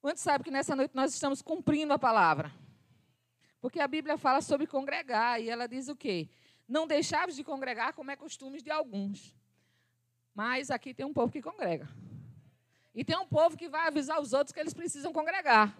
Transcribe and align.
Quantos 0.00 0.22
sabe 0.22 0.44
que 0.44 0.50
nessa 0.50 0.74
noite 0.74 0.94
nós 0.94 1.12
estamos 1.12 1.42
cumprindo 1.42 1.92
a 1.92 1.98
palavra? 1.98 2.50
Porque 3.60 3.78
a 3.78 3.86
Bíblia 3.86 4.16
fala 4.16 4.40
sobre 4.40 4.66
congregar 4.66 5.40
e 5.40 5.50
ela 5.50 5.68
diz 5.68 5.88
o 5.88 5.96
quê? 5.96 6.30
Não 6.66 6.86
deixaves 6.86 7.36
de 7.36 7.44
congregar 7.44 7.92
como 7.92 8.10
é 8.10 8.16
costume 8.16 8.62
de 8.62 8.70
alguns. 8.70 9.36
Mas 10.34 10.70
aqui 10.70 10.94
tem 10.94 11.04
um 11.04 11.12
povo 11.12 11.30
que 11.30 11.42
congrega. 11.42 11.86
E 12.94 13.04
tem 13.04 13.18
um 13.18 13.26
povo 13.26 13.58
que 13.58 13.68
vai 13.68 13.88
avisar 13.88 14.18
os 14.20 14.32
outros 14.32 14.52
que 14.52 14.60
eles 14.60 14.72
precisam 14.72 15.12
congregar. 15.12 15.76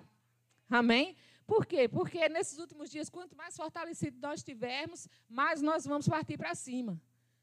Amém? 0.68 1.16
Por 1.46 1.64
quê? 1.64 1.89
Porque 1.89 2.29
nesses 2.29 2.59
últimos 2.59 2.91
dias, 2.91 3.09
quanto 3.09 3.34
mais 3.34 3.57
fortalecido 3.57 4.18
nós 4.21 4.41
estivermos, 4.41 5.09
mais 5.29 5.62
nós 5.62 5.87
vamos 5.87 6.07
partir 6.07 6.37
para 6.37 6.55
cima. 6.55 7.00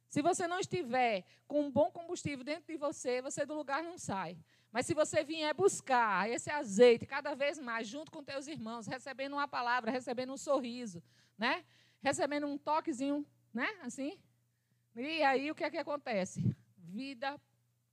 Se 0.07 0.21
você 0.21 0.47
não 0.47 0.59
estiver 0.59 1.25
com 1.47 1.61
um 1.61 1.71
bom 1.71 1.91
combustível 1.91 2.45
dentro 2.45 2.67
de 2.67 2.77
você, 2.77 3.21
você 3.21 3.45
do 3.45 3.55
lugar 3.55 3.83
não 3.83 3.97
sai. 3.97 4.37
Mas 4.77 4.85
se 4.85 4.93
você 4.93 5.23
vier 5.23 5.51
buscar 5.55 6.29
esse 6.29 6.51
azeite 6.51 7.03
cada 7.03 7.33
vez 7.33 7.57
mais, 7.57 7.87
junto 7.87 8.11
com 8.11 8.23
teus 8.23 8.45
irmãos, 8.45 8.85
recebendo 8.85 9.33
uma 9.33 9.47
palavra, 9.47 9.89
recebendo 9.89 10.31
um 10.31 10.37
sorriso, 10.37 11.01
né? 11.35 11.65
recebendo 11.99 12.45
um 12.45 12.59
toquezinho, 12.59 13.25
né? 13.51 13.67
assim, 13.81 14.19
e 14.95 15.23
aí 15.23 15.49
o 15.49 15.55
que 15.55 15.63
é 15.63 15.71
que 15.71 15.79
acontece? 15.79 16.55
Vida 16.77 17.41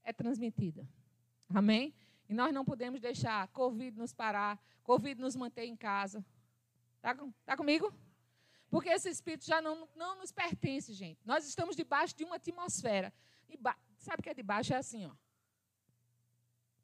é 0.02 0.12
transmitida. 0.12 0.86
Amém? 1.48 1.94
E 2.28 2.34
nós 2.34 2.52
não 2.52 2.66
podemos 2.66 3.00
deixar 3.00 3.48
Covid 3.48 3.96
nos 3.96 4.12
parar, 4.12 4.62
Covid 4.82 5.18
nos 5.18 5.34
manter 5.34 5.64
em 5.64 5.74
casa. 5.74 6.22
Está 6.96 7.16
tá 7.46 7.56
comigo? 7.56 7.94
Porque 8.68 8.90
esse 8.90 9.08
espírito 9.08 9.46
já 9.46 9.62
não, 9.62 9.88
não 9.96 10.18
nos 10.18 10.30
pertence, 10.30 10.92
gente. 10.92 11.18
Nós 11.24 11.48
estamos 11.48 11.76
debaixo 11.76 12.14
de 12.14 12.24
uma 12.24 12.36
atmosfera. 12.36 13.10
E 13.48 13.58
sabe 13.96 14.20
o 14.20 14.22
que 14.22 14.28
é 14.28 14.34
debaixo? 14.34 14.74
É 14.74 14.76
assim, 14.76 15.06
ó. 15.06 15.23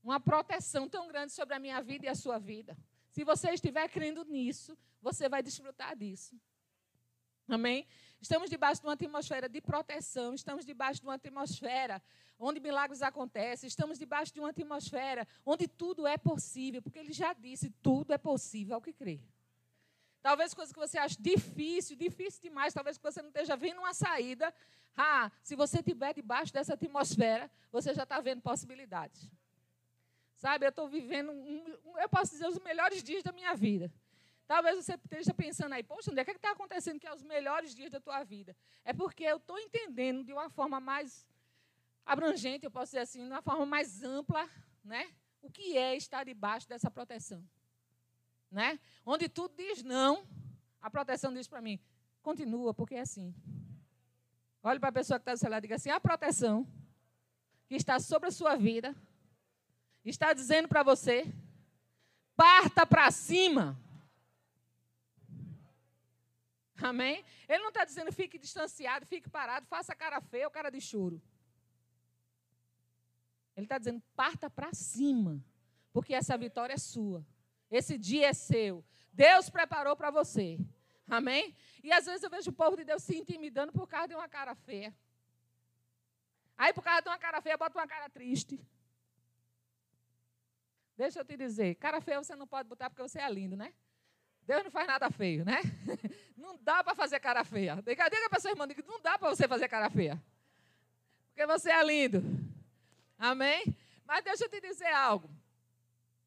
Uma 0.02 0.18
proteção 0.18 0.88
tão 0.88 1.08
grande 1.08 1.32
sobre 1.32 1.54
a 1.54 1.58
minha 1.58 1.80
vida 1.82 2.06
e 2.06 2.08
a 2.08 2.14
sua 2.14 2.38
vida. 2.38 2.76
Se 3.10 3.24
você 3.24 3.50
estiver 3.50 3.88
crendo 3.88 4.24
nisso, 4.24 4.76
você 5.02 5.28
vai 5.28 5.42
desfrutar 5.42 5.96
disso. 5.96 6.38
Amém? 7.48 7.86
Estamos 8.20 8.48
debaixo 8.48 8.80
de 8.80 8.86
uma 8.86 8.92
atmosfera 8.92 9.48
de 9.48 9.60
proteção, 9.60 10.34
estamos 10.34 10.64
debaixo 10.64 11.00
de 11.00 11.06
uma 11.06 11.14
atmosfera 11.14 12.02
onde 12.38 12.60
milagres 12.60 13.02
acontecem, 13.02 13.66
estamos 13.66 13.98
debaixo 13.98 14.32
de 14.32 14.40
uma 14.40 14.50
atmosfera 14.50 15.26
onde 15.44 15.66
tudo 15.66 16.06
é 16.06 16.16
possível, 16.16 16.80
porque 16.80 16.98
ele 16.98 17.12
já 17.12 17.32
disse: 17.32 17.70
tudo 17.82 18.12
é 18.12 18.18
possível 18.18 18.76
ao 18.76 18.80
que 18.80 18.92
crê. 18.92 19.20
Talvez 20.22 20.52
coisa 20.52 20.72
que 20.72 20.78
você 20.78 20.98
acha 20.98 21.16
difícil, 21.18 21.96
difícil 21.96 22.42
demais, 22.42 22.74
talvez 22.74 22.98
que 22.98 23.02
você 23.02 23.22
não 23.22 23.30
esteja 23.30 23.56
vendo 23.56 23.78
uma 23.78 23.94
saída. 23.94 24.52
Ah, 24.96 25.32
se 25.42 25.56
você 25.56 25.78
estiver 25.78 26.12
debaixo 26.12 26.52
dessa 26.52 26.74
atmosfera, 26.74 27.50
você 27.72 27.94
já 27.94 28.02
está 28.02 28.20
vendo 28.20 28.42
possibilidades. 28.42 29.30
Sabe, 30.40 30.64
eu 30.64 30.70
estou 30.70 30.88
vivendo, 30.88 31.30
um, 31.30 31.98
eu 31.98 32.08
posso 32.08 32.32
dizer, 32.32 32.48
os 32.48 32.58
melhores 32.58 33.02
dias 33.02 33.22
da 33.22 33.30
minha 33.30 33.54
vida. 33.54 33.92
Talvez 34.46 34.74
você 34.82 34.94
esteja 34.94 35.32
pensando 35.32 35.74
aí, 35.74 35.82
poxa, 35.82 36.10
onde 36.10 36.20
é 36.20 36.24
que 36.24 36.32
está 36.32 36.50
acontecendo 36.50 36.98
que 36.98 37.06
é 37.06 37.14
os 37.14 37.22
melhores 37.22 37.74
dias 37.74 37.90
da 37.90 38.00
tua 38.00 38.24
vida? 38.24 38.56
É 38.84 38.92
porque 38.92 39.22
eu 39.22 39.36
estou 39.36 39.58
entendendo 39.58 40.24
de 40.24 40.32
uma 40.32 40.48
forma 40.48 40.80
mais 40.80 41.28
abrangente, 42.04 42.64
eu 42.64 42.70
posso 42.70 42.92
dizer 42.92 43.00
assim, 43.00 43.20
de 43.24 43.30
uma 43.30 43.42
forma 43.42 43.64
mais 43.64 44.02
ampla, 44.02 44.48
né? 44.82 45.12
O 45.40 45.50
que 45.50 45.76
é 45.76 45.94
estar 45.94 46.24
debaixo 46.24 46.68
dessa 46.68 46.90
proteção 46.90 47.46
né? 48.50 48.80
Onde 49.06 49.28
tudo 49.28 49.54
diz 49.56 49.82
não, 49.82 50.26
a 50.80 50.90
proteção 50.90 51.32
diz 51.32 51.46
para 51.46 51.62
mim, 51.62 51.78
continua, 52.22 52.74
porque 52.74 52.96
é 52.96 53.00
assim. 53.00 53.34
Olhe 54.62 54.80
para 54.80 54.88
a 54.88 54.92
pessoa 54.92 55.18
que 55.18 55.22
está 55.22 55.32
do 55.32 55.38
seu 55.38 55.48
lado 55.48 55.62
e 55.62 55.66
diga 55.66 55.76
assim: 55.76 55.90
a 55.90 56.00
proteção 56.00 56.66
que 57.66 57.76
está 57.76 57.98
sobre 58.00 58.28
a 58.28 58.32
sua 58.32 58.56
vida 58.56 58.94
está 60.08 60.32
dizendo 60.32 60.68
para 60.68 60.82
você: 60.82 61.32
parta 62.36 62.86
para 62.86 63.10
cima. 63.10 63.78
Amém? 66.82 67.22
Ele 67.46 67.58
não 67.62 67.68
está 67.68 67.84
dizendo 67.84 68.10
fique 68.10 68.38
distanciado, 68.38 69.04
fique 69.04 69.28
parado, 69.28 69.66
faça 69.66 69.94
cara 69.94 70.20
feia 70.20 70.46
ou 70.46 70.50
cara 70.50 70.70
de 70.70 70.80
choro. 70.80 71.20
Ele 73.54 73.66
está 73.66 73.76
dizendo 73.76 74.02
parta 74.16 74.48
para 74.48 74.72
cima, 74.72 75.44
porque 75.92 76.14
essa 76.14 76.38
vitória 76.38 76.72
é 76.72 76.78
sua. 76.78 77.26
Esse 77.70 77.98
dia 77.98 78.28
é 78.28 78.32
seu. 78.32 78.84
Deus 79.12 79.50
preparou 79.50 79.94
para 79.94 80.10
você. 80.10 80.58
Amém? 81.06 81.54
E 81.82 81.92
às 81.92 82.06
vezes 82.06 82.22
eu 82.22 82.30
vejo 82.30 82.50
o 82.50 82.54
povo 82.54 82.76
de 82.76 82.84
Deus 82.84 83.02
se 83.02 83.16
intimidando 83.16 83.72
por 83.72 83.86
causa 83.86 84.08
de 84.08 84.14
uma 84.14 84.28
cara 84.28 84.54
feia. 84.54 84.94
Aí, 86.56 86.72
por 86.72 86.82
causa 86.82 87.02
de 87.02 87.08
uma 87.08 87.18
cara 87.18 87.40
feia, 87.40 87.56
bota 87.56 87.78
uma 87.78 87.86
cara 87.86 88.08
triste. 88.08 88.60
Deixa 91.00 91.20
eu 91.20 91.24
te 91.24 91.34
dizer, 91.34 91.76
cara 91.76 91.98
feia 92.02 92.22
você 92.22 92.36
não 92.36 92.46
pode 92.46 92.68
botar 92.68 92.90
porque 92.90 93.00
você 93.00 93.18
é 93.18 93.32
lindo, 93.32 93.56
né? 93.56 93.72
Deus 94.42 94.62
não 94.62 94.70
faz 94.70 94.86
nada 94.86 95.10
feio, 95.10 95.46
né? 95.46 95.62
Não 96.36 96.58
dá 96.58 96.84
para 96.84 96.94
fazer 96.94 97.20
cara 97.20 97.42
feia. 97.44 97.76
Diga, 97.76 98.08
diga 98.08 98.28
para 98.28 98.40
sua 98.40 98.50
irmã, 98.50 98.66
diga, 98.66 98.82
não 98.86 99.00
dá 99.00 99.18
para 99.18 99.28
você 99.28 99.46
fazer 99.46 99.68
cara 99.68 99.90
feia. 99.90 100.22
Porque 101.28 101.46
você 101.46 101.70
é 101.70 101.82
lindo. 101.84 102.22
Amém? 103.18 103.62
Mas 104.06 104.24
deixa 104.24 104.44
eu 104.44 104.48
te 104.48 104.60
dizer 104.60 104.88
algo. 104.88 105.30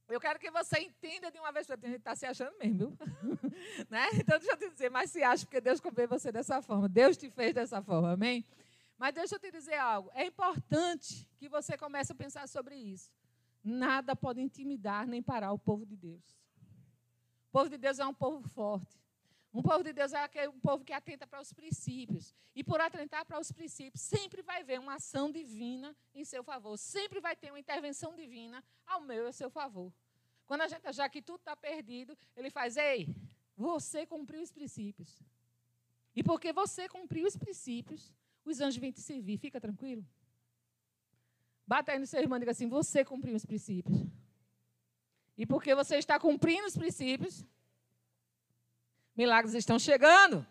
Eu 0.08 0.20
quero 0.20 0.40
que 0.40 0.50
você 0.52 0.80
entenda 0.80 1.32
de 1.32 1.40
uma 1.40 1.52
vez 1.52 1.66
para 1.68 1.76
gente 1.76 1.98
está 1.98 2.16
se 2.16 2.26
achando 2.26 2.58
mesmo, 2.60 2.78
viu? 2.78 2.98
né? 3.90 4.10
Então, 4.14 4.38
deixa 4.40 4.54
eu 4.54 4.58
te 4.58 4.70
dizer, 4.70 4.90
mas 4.90 5.12
se 5.12 5.24
acha 5.24 5.46
porque 5.46 5.60
Deus 5.60 5.80
comprou 5.80 6.08
você 6.08 6.32
dessa 6.32 6.62
forma. 6.62 6.88
Deus 6.88 7.18
te 7.18 7.30
fez 7.30 7.54
dessa 7.54 7.82
forma, 7.82 8.14
amém? 8.14 8.46
Mas 8.98 9.14
deixa 9.14 9.36
eu 9.36 9.40
te 9.40 9.52
dizer 9.52 9.78
algo. 9.78 10.10
É 10.14 10.26
importante 10.26 11.28
que 11.38 11.50
você 11.50 11.78
comece 11.78 12.12
a 12.12 12.16
pensar 12.16 12.48
sobre 12.48 12.76
isso. 12.76 13.12
Nada 13.64 14.16
pode 14.16 14.42
intimidar 14.42 15.08
nem 15.08 15.22
parar 15.22 15.54
o 15.54 15.60
povo 15.60 15.86
de 15.86 15.96
Deus. 15.96 16.24
O 17.50 17.52
povo 17.52 17.70
de 17.70 17.78
Deus 17.78 18.00
é 18.00 18.06
um 18.06 18.14
povo 18.14 18.48
forte. 18.50 19.02
Um 19.54 19.62
povo 19.62 19.84
de 19.84 19.94
Deus 19.94 20.12
é 20.14 20.24
aquele, 20.24 20.48
um 20.48 20.60
povo 20.60 20.84
que 20.84 20.92
atenta 20.92 21.28
para 21.28 21.40
os 21.40 21.54
princípios. 21.54 22.34
E 22.56 22.64
por 22.64 22.82
atentar 22.82 23.24
para 23.24 23.40
os 23.40 23.52
princípios, 23.52 24.02
sempre 24.02 24.42
vai 24.42 24.62
haver 24.62 24.80
uma 24.80 24.96
ação 24.96 25.32
divina 25.32 25.96
em 26.14 26.26
seu 26.26 26.44
favor. 26.44 26.76
Sempre 26.78 27.20
vai 27.20 27.36
ter 27.36 27.52
uma 27.52 27.60
intervenção 27.60 28.16
divina 28.16 28.64
ao 28.86 29.02
meu 29.02 29.24
e 29.24 29.28
ao 29.28 29.34
seu 29.34 29.52
favor. 29.52 29.94
Quando 30.48 30.62
a 30.62 30.68
gente 30.68 30.86
achar 30.88 31.08
que 31.08 31.22
tudo 31.22 31.40
está 31.40 31.56
perdido, 31.56 32.18
ele 32.36 32.50
faz, 32.50 32.78
ei, 32.78 33.08
você 33.56 34.06
cumpriu 34.08 34.42
os 34.42 34.52
princípios. 34.52 35.22
E 36.16 36.24
porque 36.24 36.52
você 36.52 36.90
cumpriu 36.90 37.28
os 37.28 37.38
princípios, 37.38 38.12
os 38.44 38.60
anjos 38.60 38.78
vêm 38.78 38.92
te 38.92 39.02
servir. 39.02 39.38
Fica 39.38 39.62
tranquilo. 39.62 40.06
Bata 41.66 41.92
aí 41.92 42.00
no 42.00 42.08
seu 42.08 42.20
irmão 42.20 42.38
e 42.38 42.40
diga 42.40 42.52
assim: 42.52 42.68
você 42.68 43.04
cumpriu 43.04 43.36
os 43.36 43.46
princípios. 43.46 44.06
E 45.38 45.46
porque 45.46 45.74
você 45.74 45.98
está 45.98 46.20
cumprindo 46.20 46.68
os 46.68 46.78
princípios, 46.78 47.46
Milagres 49.16 49.54
estão 49.54 49.78
chegando. 49.78 50.46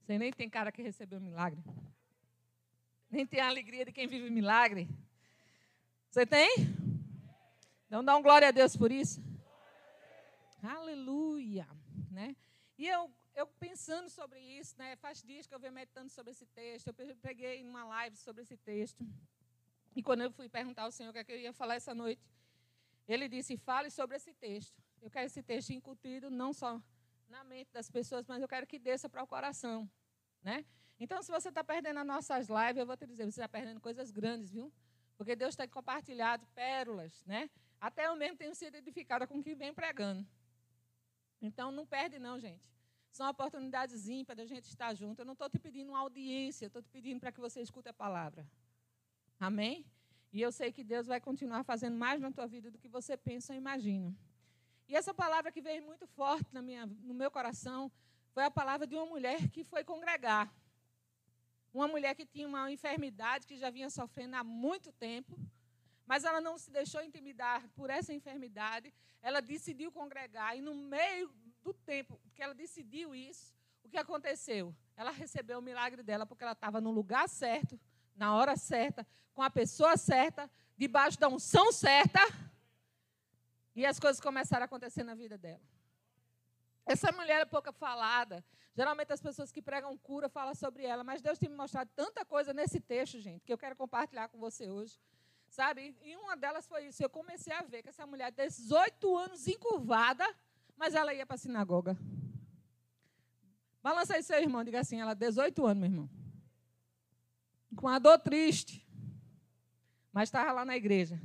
Você 0.00 0.18
nem 0.18 0.32
tem 0.32 0.48
cara 0.48 0.72
que 0.72 0.82
recebeu 0.82 1.20
milagre. 1.20 1.62
Nem 3.10 3.26
tem 3.26 3.40
a 3.40 3.48
alegria 3.48 3.84
de 3.84 3.92
quem 3.92 4.06
vive 4.06 4.30
milagre. 4.30 4.88
Você 6.10 6.24
tem? 6.24 6.56
Então 7.86 8.02
dá 8.02 8.16
um 8.16 8.22
glória 8.22 8.48
a 8.48 8.50
Deus 8.50 8.74
por 8.76 8.90
isso. 8.90 9.22
Aleluia. 10.62 11.68
Né? 12.10 12.34
E 12.78 12.86
eu, 12.86 13.10
eu 13.34 13.46
pensando 13.46 14.08
sobre 14.08 14.40
isso, 14.40 14.76
né? 14.78 14.96
faz 14.96 15.22
dias 15.22 15.46
que 15.46 15.54
eu 15.54 15.58
venho 15.58 15.72
meditando 15.72 16.08
sobre 16.08 16.30
esse 16.30 16.46
texto. 16.46 16.88
Eu 16.88 17.16
peguei 17.16 17.62
uma 17.62 17.84
live 17.84 18.16
sobre 18.16 18.42
esse 18.42 18.56
texto. 18.56 19.04
E 19.94 20.02
quando 20.02 20.22
eu 20.22 20.30
fui 20.30 20.48
perguntar 20.48 20.82
ao 20.82 20.92
Senhor 20.92 21.10
o 21.10 21.12
que, 21.12 21.18
é 21.18 21.24
que 21.24 21.32
eu 21.32 21.38
ia 21.38 21.52
falar 21.52 21.74
essa 21.74 21.94
noite, 21.94 22.22
ele 23.06 23.28
disse: 23.28 23.56
fale 23.56 23.90
sobre 23.90 24.16
esse 24.16 24.32
texto. 24.34 24.82
Eu 25.00 25.10
quero 25.10 25.26
esse 25.26 25.42
texto 25.42 25.70
incutido 25.70 26.30
não 26.30 26.52
só 26.52 26.80
na 27.28 27.44
mente 27.44 27.72
das 27.72 27.90
pessoas, 27.90 28.26
mas 28.26 28.40
eu 28.40 28.48
quero 28.48 28.66
que 28.66 28.78
desça 28.78 29.08
para 29.08 29.22
o 29.22 29.26
coração. 29.26 29.90
Né? 30.42 30.64
Então, 30.98 31.22
se 31.22 31.30
você 31.30 31.48
está 31.48 31.62
perdendo 31.62 31.98
as 32.00 32.06
nossas 32.06 32.48
lives, 32.48 32.76
eu 32.76 32.86
vou 32.86 32.96
te 32.96 33.06
dizer: 33.06 33.24
você 33.24 33.40
está 33.40 33.48
perdendo 33.48 33.80
coisas 33.80 34.10
grandes, 34.10 34.50
viu? 34.50 34.72
Porque 35.16 35.36
Deus 35.36 35.54
tem 35.54 35.68
compartilhado 35.68 36.46
pérolas. 36.54 37.24
Né? 37.24 37.50
Até 37.80 38.06
eu 38.06 38.16
mesmo 38.16 38.36
tenho 38.36 38.54
sido 38.54 38.76
edificada 38.76 39.26
com 39.26 39.38
o 39.38 39.42
que 39.42 39.54
vem 39.54 39.72
pregando. 39.72 40.26
Então, 41.40 41.70
não 41.70 41.86
perde, 41.86 42.18
não, 42.18 42.38
gente. 42.38 42.73
São 43.14 43.30
oportunidades 43.30 44.08
ímpares 44.08 44.38
da 44.42 44.44
gente 44.44 44.64
estar 44.64 44.92
junto. 44.92 45.20
Eu 45.20 45.24
não 45.24 45.34
estou 45.34 45.48
te 45.48 45.56
pedindo 45.56 45.90
uma 45.90 46.00
audiência, 46.00 46.66
estou 46.66 46.82
te 46.82 46.88
pedindo 46.88 47.20
para 47.20 47.30
que 47.30 47.38
você 47.38 47.60
escute 47.60 47.88
a 47.88 47.92
palavra. 47.92 48.44
Amém? 49.38 49.86
E 50.32 50.40
eu 50.40 50.50
sei 50.50 50.72
que 50.72 50.82
Deus 50.82 51.06
vai 51.06 51.20
continuar 51.20 51.62
fazendo 51.62 51.96
mais 51.96 52.20
na 52.20 52.32
tua 52.32 52.48
vida 52.48 52.72
do 52.72 52.76
que 52.76 52.88
você 52.88 53.16
pensa 53.16 53.52
ou 53.52 53.56
imagina. 53.56 54.12
E 54.88 54.96
essa 54.96 55.14
palavra 55.14 55.52
que 55.52 55.60
veio 55.60 55.80
muito 55.84 56.08
forte 56.08 56.52
na 56.52 56.60
minha, 56.60 56.86
no 56.86 57.14
meu 57.14 57.30
coração 57.30 57.80
foi 58.32 58.42
a 58.42 58.50
palavra 58.50 58.84
de 58.84 58.96
uma 58.96 59.06
mulher 59.06 59.48
que 59.48 59.62
foi 59.62 59.84
congregar. 59.84 60.52
Uma 61.72 61.86
mulher 61.86 62.16
que 62.16 62.26
tinha 62.26 62.48
uma 62.48 62.68
enfermidade 62.72 63.46
que 63.46 63.56
já 63.56 63.70
vinha 63.70 63.90
sofrendo 63.90 64.34
há 64.34 64.42
muito 64.42 64.90
tempo, 64.90 65.38
mas 66.04 66.24
ela 66.24 66.40
não 66.40 66.58
se 66.58 66.68
deixou 66.68 67.00
intimidar 67.00 67.62
por 67.76 67.90
essa 67.90 68.12
enfermidade. 68.12 68.92
Ela 69.22 69.40
decidiu 69.40 69.92
congregar 69.92 70.58
e 70.58 70.60
no 70.60 70.74
meio 70.74 71.32
do 71.64 71.72
tempo 71.72 72.20
que 72.34 72.42
ela 72.42 72.54
decidiu 72.54 73.14
isso, 73.14 73.54
o 73.82 73.88
que 73.88 73.96
aconteceu? 73.96 74.74
Ela 74.96 75.10
recebeu 75.10 75.58
o 75.58 75.62
milagre 75.62 76.02
dela 76.02 76.26
porque 76.26 76.44
ela 76.44 76.52
estava 76.52 76.80
no 76.80 76.90
lugar 76.90 77.28
certo, 77.28 77.80
na 78.14 78.36
hora 78.36 78.56
certa, 78.56 79.06
com 79.32 79.42
a 79.42 79.50
pessoa 79.50 79.96
certa, 79.96 80.48
debaixo 80.76 81.18
da 81.18 81.28
unção 81.28 81.72
certa, 81.72 82.20
e 83.74 83.84
as 83.84 83.98
coisas 83.98 84.20
começaram 84.20 84.62
a 84.62 84.66
acontecer 84.66 85.02
na 85.02 85.14
vida 85.14 85.36
dela. 85.36 85.60
Essa 86.86 87.10
mulher 87.10 87.40
é 87.40 87.44
pouca 87.44 87.72
falada. 87.72 88.44
Geralmente 88.76 89.12
as 89.12 89.20
pessoas 89.20 89.50
que 89.50 89.62
pregam 89.62 89.96
cura 89.98 90.28
falam 90.28 90.54
sobre 90.54 90.84
ela, 90.84 91.02
mas 91.02 91.22
Deus 91.22 91.38
tem 91.38 91.48
me 91.48 91.56
mostrado 91.56 91.90
tanta 91.94 92.24
coisa 92.24 92.52
nesse 92.52 92.78
texto, 92.78 93.18
gente, 93.20 93.44
que 93.44 93.52
eu 93.52 93.58
quero 93.58 93.74
compartilhar 93.74 94.28
com 94.28 94.38
você 94.38 94.70
hoje. 94.70 95.00
Sabe? 95.48 95.96
E 96.02 96.16
uma 96.16 96.36
delas 96.36 96.66
foi 96.66 96.86
isso. 96.86 97.02
Eu 97.02 97.08
comecei 97.08 97.52
a 97.52 97.62
ver 97.62 97.82
que 97.82 97.88
essa 97.88 98.06
mulher, 98.06 98.32
18 98.32 99.16
anos 99.16 99.46
encurvada, 99.46 100.24
mas 100.76 100.94
ela 100.94 101.14
ia 101.14 101.26
para 101.26 101.34
a 101.34 101.38
sinagoga. 101.38 101.96
Balança 103.82 104.14
aí 104.14 104.22
seu 104.22 104.38
irmão, 104.40 104.64
diga 104.64 104.80
assim, 104.80 105.00
ela 105.00 105.14
18 105.14 105.66
anos, 105.66 105.80
meu 105.80 105.90
irmão. 105.90 106.10
Com 107.76 107.88
a 107.88 107.98
dor 107.98 108.18
triste. 108.18 108.86
Mas 110.12 110.28
estava 110.28 110.52
lá 110.52 110.64
na 110.64 110.76
igreja. 110.76 111.20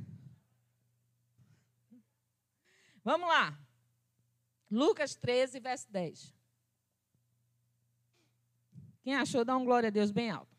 Vamos 3.02 3.28
lá. 3.28 3.58
Lucas 4.70 5.14
13, 5.14 5.58
verso 5.58 5.90
10. 5.90 6.34
Quem 9.02 9.14
achou, 9.14 9.44
dá 9.44 9.56
um 9.56 9.64
glória 9.64 9.88
a 9.88 9.90
Deus 9.90 10.10
bem 10.10 10.30
alto. 10.30 10.50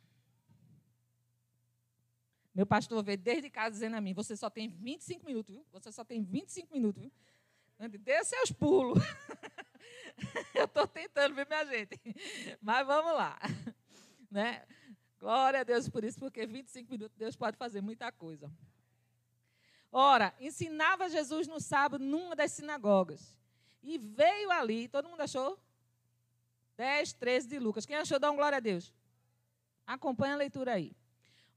Meu 2.53 2.65
pastor 2.65 3.01
veio 3.03 3.17
desde 3.17 3.49
casa 3.49 3.71
dizendo 3.71 3.95
a 3.95 4.01
mim: 4.01 4.13
Você 4.13 4.35
só 4.35 4.49
tem 4.49 4.67
25 4.67 5.25
minutos, 5.25 5.53
viu? 5.53 5.65
Você 5.71 5.91
só 5.91 6.03
tem 6.03 6.21
25 6.21 6.73
minutos, 6.73 7.01
viu? 7.01 7.11
Dê 7.89 8.23
seus 8.23 8.51
pulos. 8.51 9.03
Eu 10.53 10.65
estou 10.65 10.87
tentando, 10.87 11.33
viu, 11.35 11.45
minha 11.47 11.65
gente? 11.65 11.99
Mas 12.61 12.85
vamos 12.85 13.13
lá. 13.13 13.37
Né? 14.29 14.65
Glória 15.19 15.59
a 15.59 15.63
Deus 15.63 15.89
por 15.89 16.05
isso, 16.05 16.17
porque 16.17 16.45
25 16.45 16.89
minutos 16.89 17.17
Deus 17.17 17.35
pode 17.35 17.57
fazer 17.57 17.81
muita 17.81 18.13
coisa. 18.13 18.49
Ora, 19.91 20.33
ensinava 20.39 21.09
Jesus 21.09 21.49
no 21.49 21.59
sábado 21.59 22.01
numa 22.01 22.33
das 22.33 22.53
sinagogas. 22.53 23.37
E 23.83 23.97
veio 23.97 24.49
ali, 24.51 24.87
todo 24.87 25.09
mundo 25.09 25.19
achou? 25.19 25.59
10, 26.77 27.11
13 27.11 27.47
de 27.49 27.59
Lucas. 27.59 27.85
Quem 27.85 27.97
achou, 27.97 28.17
dá 28.17 28.31
um 28.31 28.37
glória 28.37 28.55
a 28.55 28.61
Deus. 28.61 28.93
Acompanha 29.85 30.35
a 30.35 30.37
leitura 30.37 30.75
aí. 30.75 30.95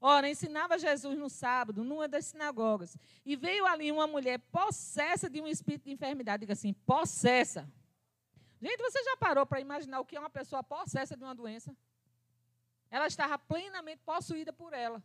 Ora, 0.07 0.29
ensinava 0.29 0.77
Jesus 0.77 1.17
no 1.17 1.27
sábado, 1.27 1.83
numa 1.83 2.07
das 2.07 2.27
sinagogas. 2.27 2.95
E 3.25 3.35
veio 3.35 3.65
ali 3.65 3.91
uma 3.91 4.05
mulher 4.05 4.37
possessa 4.37 5.27
de 5.27 5.41
um 5.41 5.47
espírito 5.47 5.85
de 5.85 5.91
enfermidade. 5.93 6.41
Diga 6.41 6.53
assim, 6.53 6.73
possessa. 6.73 7.67
Gente, 8.61 8.77
você 8.83 9.03
já 9.03 9.17
parou 9.17 9.47
para 9.47 9.59
imaginar 9.59 9.99
o 9.99 10.05
que 10.05 10.15
é 10.15 10.19
uma 10.19 10.29
pessoa 10.29 10.61
possessa 10.61 11.17
de 11.17 11.23
uma 11.23 11.33
doença? 11.33 11.75
Ela 12.91 13.07
estava 13.07 13.39
plenamente 13.39 14.03
possuída 14.03 14.53
por 14.53 14.73
ela. 14.73 15.03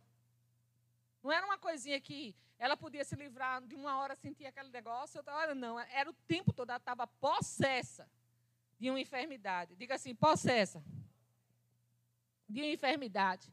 Não 1.23 1.31
era 1.31 1.47
uma 1.47 1.57
coisinha 1.57 1.99
que 1.99 2.35
ela 2.59 2.77
podia 2.77 3.03
se 3.03 3.15
livrar 3.15 3.59
de 3.63 3.73
uma 3.73 3.97
hora 3.97 4.15
sentir 4.15 4.45
aquele 4.45 4.69
negócio, 4.69 5.17
outra 5.17 5.33
hora 5.33 5.55
não. 5.55 5.79
Era 5.79 6.11
o 6.11 6.13
tempo 6.27 6.53
todo, 6.53 6.69
ela 6.69 6.77
estava 6.77 7.07
possessa 7.07 8.07
de 8.79 8.87
uma 8.91 8.99
enfermidade. 8.99 9.75
Diga 9.75 9.95
assim, 9.95 10.13
possessa. 10.13 10.83
De 12.47 12.61
uma 12.61 12.71
enfermidade 12.71 13.51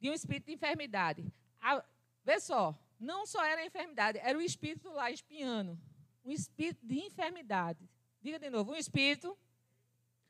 de 0.00 0.10
um 0.10 0.14
espírito 0.14 0.46
de 0.46 0.52
enfermidade. 0.52 1.32
A, 1.60 1.84
vê 2.24 2.40
só, 2.40 2.76
não 2.98 3.26
só 3.26 3.44
era 3.44 3.60
a 3.60 3.66
enfermidade, 3.66 4.18
era 4.18 4.36
o 4.38 4.42
espírito 4.42 4.90
lá 4.90 5.10
espiando. 5.10 5.78
Um 6.24 6.30
espírito 6.30 6.84
de 6.86 7.00
enfermidade. 7.00 7.88
Diga 8.22 8.38
de 8.38 8.50
novo, 8.50 8.72
um 8.72 8.76
espírito 8.76 9.36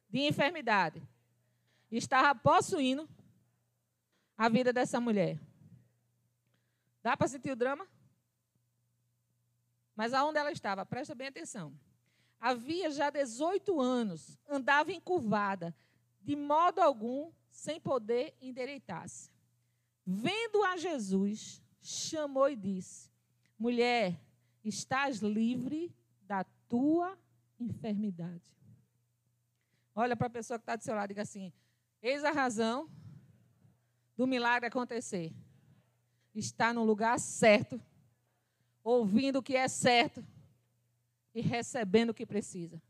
de 0.09 0.21
enfermidade. 0.21 1.03
Estava 1.91 2.39
possuindo 2.39 3.09
a 4.37 4.49
vida 4.49 4.73
dessa 4.73 5.01
mulher. 5.01 5.39
Dá 7.03 7.17
para 7.17 7.29
sentir 7.29 7.51
o 7.51 7.57
drama? 7.57 7.87
Mas 9.97 10.13
aonde 10.13 10.39
ela 10.39 10.53
estava? 10.53 10.87
Presta 10.87 11.15
bem 11.15 11.27
atenção. 11.27 11.73
Havia 12.41 12.91
já 12.91 13.11
18 13.11 13.81
anos, 13.81 14.39
andava 14.49 14.93
encurvada, 14.93 15.75
de 16.23 16.35
modo 16.35 16.81
algum, 16.81 17.31
sem 17.51 17.79
poder 17.79 18.35
endireitar-se. 18.41 19.31
Vendo 20.07 20.63
a 20.65 20.77
Jesus, 20.77 21.63
chamou 21.81 22.49
e 22.49 22.57
disse: 22.57 23.11
Mulher, 23.59 24.21
estás 24.65 25.19
livre 25.19 25.95
da 26.23 26.45
tua 26.69 27.19
enfermidade. 27.59 28.57
Olha 29.95 30.17
para 30.17 30.29
a 30.29 30.31
pessoa 30.31 30.59
que 30.59 30.63
está 30.63 30.77
do 30.77 30.83
seu 30.83 30.95
lado 30.95 31.07
e 31.07 31.15
diga 31.15 31.23
assim: 31.23 31.53
Eis 32.03 32.25
a 32.25 32.31
razão 32.31 32.89
do 34.17 34.27
milagre 34.27 34.67
acontecer. 34.67 35.33
Está 36.35 36.73
no 36.73 36.85
lugar 36.85 37.19
certo, 37.19 37.81
ouvindo 38.85 39.41
o 39.41 39.43
que 39.43 39.57
é 39.57 39.67
certo 39.69 40.25
e 41.35 41.41
recebendo 41.41 42.11
o 42.11 42.15
que 42.15 42.25
precisa. 42.25 42.81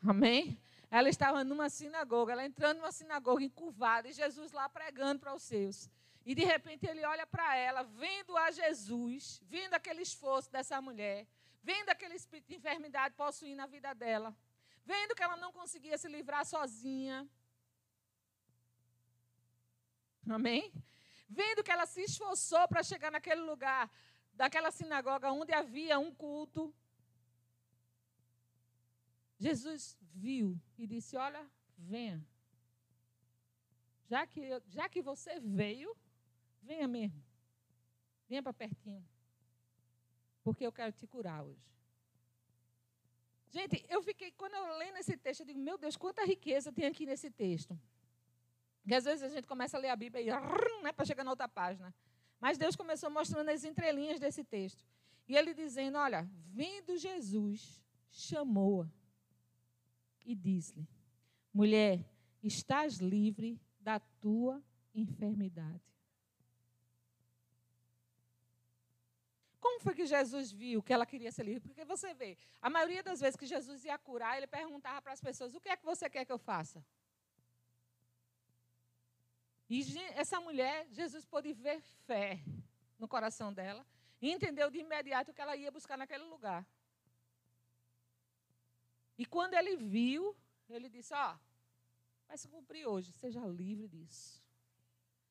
Amém? 0.00 0.58
Ela 0.90 1.08
estava 1.08 1.42
numa 1.42 1.68
sinagoga, 1.68 2.32
ela 2.32 2.44
entrando 2.44 2.78
numa 2.78 2.92
sinagoga 2.92 3.42
encurvada, 3.42 4.08
e 4.08 4.12
Jesus 4.12 4.52
lá 4.52 4.68
pregando 4.68 5.20
para 5.20 5.34
os 5.34 5.42
seus. 5.42 5.90
E 6.24 6.34
de 6.34 6.44
repente 6.44 6.86
ele 6.86 7.04
olha 7.04 7.26
para 7.26 7.56
ela, 7.56 7.82
vendo 7.82 8.36
a 8.36 8.50
Jesus, 8.50 9.40
vendo 9.44 9.74
aquele 9.74 10.02
esforço 10.02 10.50
dessa 10.50 10.80
mulher, 10.80 11.26
vendo 11.62 11.88
aquele 11.88 12.14
espírito 12.14 12.48
de 12.48 12.56
enfermidade 12.56 13.14
possuindo 13.14 13.62
a 13.62 13.66
vida 13.66 13.92
dela, 13.94 14.36
vendo 14.84 15.14
que 15.14 15.22
ela 15.22 15.36
não 15.36 15.52
conseguia 15.52 15.98
se 15.98 16.08
livrar 16.08 16.44
sozinha. 16.44 17.28
Amém? 20.28 20.72
Vendo 21.28 21.62
que 21.62 21.70
ela 21.70 21.86
se 21.86 22.02
esforçou 22.02 22.66
para 22.68 22.82
chegar 22.82 23.10
naquele 23.10 23.40
lugar, 23.40 23.90
daquela 24.32 24.70
sinagoga 24.70 25.30
onde 25.32 25.52
havia 25.52 25.98
um 25.98 26.12
culto, 26.12 26.74
Jesus 29.46 29.96
viu 30.12 30.60
e 30.76 30.86
disse: 30.86 31.16
Olha, 31.16 31.48
venha. 31.78 32.20
Já 34.10 34.26
que, 34.26 34.42
já 34.66 34.88
que 34.88 35.00
você 35.00 35.38
veio, 35.38 35.96
venha 36.62 36.88
mesmo. 36.88 37.22
Venha 38.28 38.42
para 38.42 38.52
pertinho. 38.52 39.06
Porque 40.42 40.66
eu 40.66 40.72
quero 40.72 40.92
te 40.92 41.06
curar 41.06 41.44
hoje. 41.44 41.64
Gente, 43.50 43.84
eu 43.88 44.02
fiquei, 44.02 44.32
quando 44.32 44.54
eu 44.54 44.78
leio 44.78 44.96
esse 44.96 45.16
texto, 45.16 45.40
eu 45.40 45.46
digo, 45.46 45.60
meu 45.60 45.78
Deus, 45.78 45.96
quanta 45.96 46.24
riqueza 46.24 46.72
tem 46.72 46.86
aqui 46.86 47.06
nesse 47.06 47.30
texto. 47.30 47.78
Porque 48.82 48.94
às 48.94 49.04
vezes 49.04 49.22
a 49.22 49.28
gente 49.28 49.46
começa 49.46 49.76
a 49.76 49.80
ler 49.80 49.90
a 49.90 49.96
Bíblia 49.96 50.22
e 50.22 50.26
né, 50.82 50.92
para 50.92 51.04
chegar 51.04 51.22
na 51.22 51.30
outra 51.30 51.48
página. 51.48 51.94
Mas 52.40 52.58
Deus 52.58 52.74
começou 52.74 53.10
mostrando 53.10 53.48
as 53.48 53.64
entrelinhas 53.64 54.18
desse 54.18 54.42
texto. 54.42 54.84
E 55.28 55.36
ele 55.36 55.54
dizendo: 55.54 55.98
Olha, 55.98 56.28
vindo 56.52 56.96
Jesus, 56.96 57.80
chamou-a 58.10 58.90
e 60.26 60.34
disse-lhe: 60.34 60.86
Mulher, 61.54 62.04
estás 62.42 62.98
livre 62.98 63.58
da 63.80 63.98
tua 63.98 64.62
enfermidade. 64.94 65.80
Como 69.60 69.80
foi 69.80 69.94
que 69.94 70.06
Jesus 70.06 70.52
viu 70.52 70.82
que 70.82 70.92
ela 70.92 71.06
queria 71.06 71.32
ser 71.32 71.44
livre? 71.44 71.68
Porque 71.68 71.84
você 71.84 72.12
vê, 72.14 72.36
a 72.60 72.68
maioria 72.68 73.02
das 73.02 73.20
vezes 73.20 73.36
que 73.36 73.46
Jesus 73.46 73.84
ia 73.84 73.96
curar, 73.98 74.36
ele 74.36 74.46
perguntava 74.46 75.00
para 75.00 75.12
as 75.12 75.20
pessoas: 75.20 75.54
O 75.54 75.60
que 75.60 75.68
é 75.68 75.76
que 75.76 75.84
você 75.84 76.10
quer 76.10 76.24
que 76.24 76.32
eu 76.32 76.38
faça? 76.38 76.84
E 79.68 79.82
essa 80.14 80.40
mulher, 80.40 80.86
Jesus 80.90 81.24
pôde 81.24 81.52
ver 81.52 81.80
fé 82.06 82.40
no 82.98 83.08
coração 83.08 83.52
dela 83.52 83.84
e 84.20 84.30
entendeu 84.30 84.70
de 84.70 84.78
imediato 84.78 85.32
que 85.32 85.40
ela 85.40 85.56
ia 85.56 85.70
buscar 85.70 85.96
naquele 85.96 86.24
lugar. 86.24 86.64
E 89.18 89.24
quando 89.24 89.54
ele 89.54 89.76
viu, 89.76 90.36
ele 90.68 90.88
disse: 90.88 91.14
Ó, 91.14 91.34
oh, 91.34 91.38
vai 92.26 92.36
se 92.36 92.48
cumprir 92.48 92.86
hoje, 92.86 93.12
seja 93.12 93.40
livre 93.46 93.88
disso. 93.88 94.42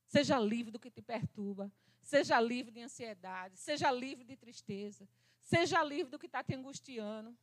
Seja 0.07 0.39
livre 0.39 0.71
do 0.71 0.79
que 0.79 0.89
te 0.89 1.01
perturba. 1.01 1.71
Seja 2.01 2.39
livre 2.39 2.71
de 2.71 2.81
ansiedade. 2.81 3.57
Seja 3.57 3.91
livre 3.91 4.23
de 4.23 4.37
tristeza. 4.37 5.07
Seja 5.41 5.83
livre 5.83 6.11
do 6.11 6.19
que 6.19 6.27
está 6.27 6.43
te 6.43 6.55
angustiando. 6.55 7.35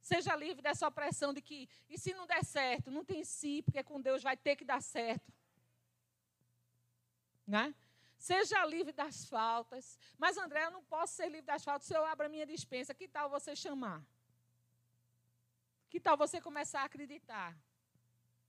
Seja 0.00 0.36
livre 0.36 0.62
dessa 0.62 0.86
opressão 0.86 1.34
de 1.34 1.42
que, 1.42 1.68
e 1.88 1.98
se 1.98 2.14
não 2.14 2.26
der 2.26 2.44
certo, 2.44 2.92
não 2.92 3.04
tem 3.04 3.24
si, 3.24 3.60
porque 3.62 3.82
com 3.82 4.00
Deus 4.00 4.22
vai 4.22 4.36
ter 4.36 4.54
que 4.54 4.64
dar 4.64 4.80
certo. 4.80 5.32
Né? 7.44 7.74
Seja 8.16 8.64
livre 8.64 8.92
das 8.92 9.26
faltas. 9.26 9.98
Mas, 10.16 10.38
André, 10.38 10.64
eu 10.64 10.70
não 10.70 10.84
posso 10.84 11.14
ser 11.14 11.26
livre 11.26 11.46
das 11.46 11.64
faltas 11.64 11.88
se 11.88 11.94
eu 11.94 12.04
abro 12.04 12.26
a 12.26 12.28
minha 12.28 12.46
dispensa. 12.46 12.94
Que 12.94 13.08
tal 13.08 13.28
você 13.28 13.54
chamar? 13.56 14.04
Que 15.88 16.00
tal 16.00 16.16
você 16.16 16.40
começar 16.40 16.82
a 16.82 16.84
acreditar? 16.84 17.56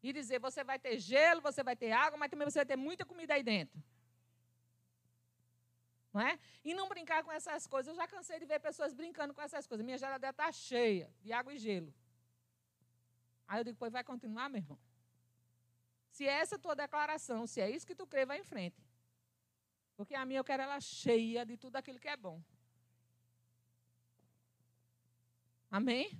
E 0.01 0.13
dizer, 0.13 0.39
você 0.39 0.63
vai 0.63 0.79
ter 0.79 0.98
gelo, 0.98 1.41
você 1.41 1.63
vai 1.63 1.75
ter 1.75 1.91
água, 1.91 2.17
mas 2.17 2.29
também 2.29 2.50
você 2.50 2.60
vai 2.60 2.65
ter 2.65 2.75
muita 2.75 3.06
comida 3.06 3.34
aí 3.34 3.44
dentro. 3.44 3.82
Não 6.13 6.22
é? 6.22 6.39
E 6.63 6.74
não 6.74 6.88
brincar 6.88 7.24
com 7.24 7.32
essas 7.32 7.67
coisas. 7.67 7.89
Eu 7.89 7.96
já 7.96 8.08
cansei 8.08 8.39
de 8.39 8.46
ver 8.46 8.60
pessoas 8.60 8.94
brincando 8.94 9.34
com 9.34 9.41
essas 9.41 9.67
coisas. 9.67 9.86
Minha 9.86 9.98
geladeira 9.98 10.32
está 10.32 10.51
cheia 10.51 11.12
de 11.22 11.32
água 11.32 11.53
e 11.53 11.58
gelo. 11.58 11.94
Aí 13.48 13.60
eu 13.60 13.63
digo, 13.63 13.77
pois 13.77 13.94
vai 13.94 14.03
continuar, 14.03 14.50
meu 14.50 14.60
irmão? 14.60 14.79
Se 16.10 16.25
é 16.25 16.39
essa 16.39 16.58
tua 16.58 16.75
declaração, 16.75 17.46
se 17.46 17.62
é 17.62 17.70
isso 17.70 17.86
que 17.86 17.94
tu 17.96 18.08
crê, 18.08 18.25
vai 18.25 18.39
em 18.39 18.44
frente. 18.44 18.84
Porque 19.96 20.15
a 20.15 20.25
minha 20.25 20.39
eu 20.39 20.44
quero 20.44 20.63
ela 20.63 20.79
cheia 20.79 21.46
de 21.46 21.58
tudo 21.58 21.75
aquilo 21.75 22.00
que 22.00 22.08
é 22.08 22.17
bom. 22.17 22.41
Amém? 25.70 26.20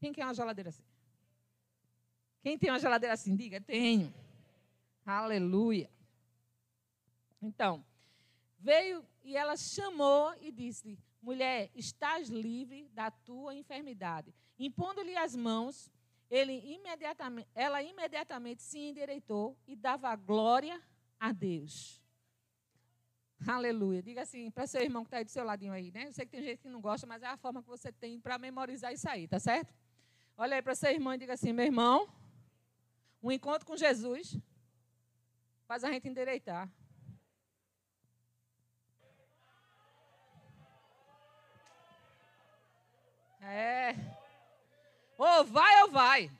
Quem 0.00 0.12
quer 0.14 0.24
uma 0.24 0.34
geladeira 0.34 0.70
assim? 0.70 0.82
Quem 2.42 2.58
tem 2.58 2.70
uma 2.70 2.78
geladeira 2.78 3.12
assim? 3.12 3.36
Diga, 3.36 3.60
tenho. 3.60 4.12
Aleluia. 5.04 5.90
Então, 7.42 7.84
veio 8.58 9.04
e 9.22 9.36
ela 9.36 9.56
chamou 9.58 10.34
e 10.40 10.50
disse: 10.50 10.98
Mulher, 11.20 11.70
estás 11.74 12.30
livre 12.30 12.88
da 12.94 13.10
tua 13.10 13.54
enfermidade. 13.54 14.34
Impondo-lhe 14.58 15.16
as 15.16 15.36
mãos, 15.36 15.90
imediatamente, 16.30 17.48
ela 17.54 17.82
imediatamente 17.82 18.62
se 18.62 18.78
endireitou 18.78 19.56
e 19.66 19.76
dava 19.76 20.14
glória 20.16 20.80
a 21.18 21.30
Deus. 21.30 22.00
Aleluia. 23.46 24.02
Diga 24.02 24.22
assim 24.22 24.50
para 24.50 24.66
seu 24.66 24.82
irmão 24.82 25.02
que 25.02 25.08
está 25.08 25.18
aí 25.18 25.24
do 25.24 25.30
seu 25.30 25.44
ladinho 25.44 25.72
aí, 25.72 25.90
né? 25.90 26.06
Eu 26.06 26.12
sei 26.12 26.24
que 26.24 26.32
tem 26.32 26.42
gente 26.42 26.60
que 26.60 26.68
não 26.68 26.80
gosta, 26.80 27.06
mas 27.06 27.22
é 27.22 27.26
a 27.26 27.36
forma 27.36 27.62
que 27.62 27.68
você 27.68 27.90
tem 27.90 28.20
para 28.20 28.38
memorizar 28.38 28.92
isso 28.92 29.08
aí, 29.08 29.26
tá 29.26 29.38
certo? 29.38 29.74
Olha 30.42 30.56
aí 30.56 30.62
para 30.62 30.74
seu 30.74 30.90
irmão 30.90 31.12
e 31.12 31.18
diga 31.18 31.34
assim: 31.34 31.52
meu 31.52 31.66
irmão, 31.66 32.08
um 33.22 33.30
encontro 33.30 33.66
com 33.66 33.76
Jesus 33.76 34.38
faz 35.66 35.84
a 35.84 35.92
gente 35.92 36.08
endireitar. 36.08 36.66
É. 43.42 43.94
Ou 45.18 45.44
vai 45.44 45.82
ou 45.82 45.90
vai. 45.90 46.30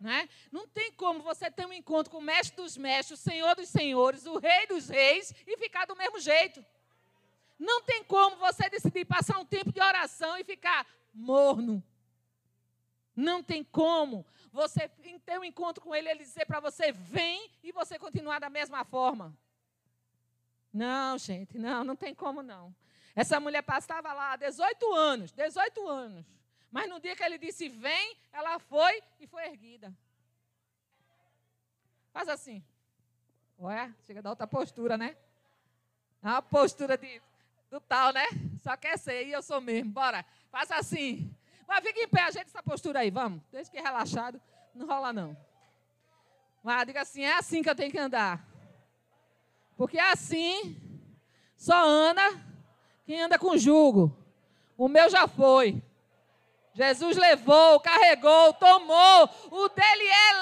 Né? 0.00 0.28
Não 0.50 0.66
tem 0.66 0.90
como 0.90 1.22
você 1.22 1.48
ter 1.48 1.66
um 1.66 1.72
encontro 1.72 2.10
com 2.10 2.18
o 2.18 2.20
mestre 2.20 2.56
dos 2.56 2.76
mestres, 2.76 3.20
o 3.20 3.22
senhor 3.22 3.54
dos 3.54 3.68
senhores, 3.68 4.26
o 4.26 4.36
rei 4.36 4.66
dos 4.66 4.88
reis 4.88 5.32
e 5.46 5.56
ficar 5.58 5.86
do 5.86 5.94
mesmo 5.94 6.18
jeito. 6.18 6.66
Não 7.56 7.82
tem 7.82 8.02
como 8.02 8.34
você 8.34 8.68
decidir 8.68 9.04
passar 9.04 9.38
um 9.38 9.46
tempo 9.46 9.70
de 9.70 9.80
oração 9.80 10.36
e 10.36 10.42
ficar 10.42 10.84
morno. 11.14 11.80
Não 13.14 13.42
tem 13.42 13.62
como 13.62 14.26
você 14.52 14.88
ter 15.24 15.38
um 15.38 15.44
encontro 15.44 15.82
com 15.82 15.94
ele, 15.94 16.08
ele 16.08 16.20
dizer 16.20 16.46
para 16.46 16.60
você, 16.60 16.92
vem, 16.92 17.50
e 17.62 17.72
você 17.72 17.98
continuar 17.98 18.38
da 18.38 18.50
mesma 18.50 18.84
forma. 18.84 19.36
Não, 20.72 21.16
gente, 21.18 21.58
não, 21.58 21.84
não 21.84 21.96
tem 21.96 22.14
como 22.14 22.42
não. 22.42 22.74
Essa 23.14 23.38
mulher 23.38 23.62
passava 23.62 24.12
lá 24.12 24.36
18 24.36 24.92
anos, 24.92 25.32
18 25.32 25.88
anos. 25.88 26.26
Mas 26.70 26.88
no 26.88 26.98
dia 26.98 27.14
que 27.14 27.22
ele 27.22 27.38
disse 27.38 27.68
vem, 27.68 28.16
ela 28.32 28.58
foi 28.58 29.00
e 29.20 29.26
foi 29.26 29.44
erguida. 29.44 29.94
Faz 32.12 32.28
assim. 32.28 32.64
Ué, 33.58 33.92
chega 34.04 34.20
da 34.20 34.30
outra 34.30 34.46
postura, 34.46 34.96
né? 34.96 35.16
É 36.22 36.26
uma 36.26 36.42
postura 36.42 36.96
de, 36.98 37.22
do 37.70 37.80
tal, 37.80 38.12
né? 38.12 38.24
Só 38.60 38.76
quer 38.76 38.98
ser, 38.98 39.26
e 39.26 39.32
eu 39.32 39.42
sou 39.42 39.60
mesmo. 39.60 39.92
Bora, 39.92 40.24
faça 40.50 40.74
assim. 40.74 41.32
Mas 41.66 41.84
fica 41.84 42.00
em 42.00 42.08
pé, 42.08 42.22
ajeita 42.22 42.48
essa 42.48 42.62
postura 42.62 43.00
aí, 43.00 43.10
vamos. 43.10 43.42
Desde 43.50 43.70
que 43.70 43.80
relaxado, 43.80 44.40
não 44.74 44.86
rola 44.86 45.12
não. 45.12 45.36
Mas 46.62 46.86
diga 46.86 47.02
assim, 47.02 47.22
é 47.22 47.34
assim 47.34 47.62
que 47.62 47.68
eu 47.68 47.74
tenho 47.74 47.90
que 47.90 47.98
andar. 47.98 48.46
Porque 49.76 49.98
é 49.98 50.12
assim, 50.12 50.76
só 51.56 51.84
anda 51.84 52.22
quem 53.04 53.20
anda 53.20 53.38
com 53.38 53.56
jugo. 53.56 54.16
O 54.76 54.88
meu 54.88 55.08
já 55.10 55.28
foi. 55.28 55.82
Jesus 56.72 57.16
levou, 57.16 57.78
carregou, 57.80 58.52
tomou. 58.54 59.30
O 59.50 59.68
dele 59.68 60.08
é 60.08 60.32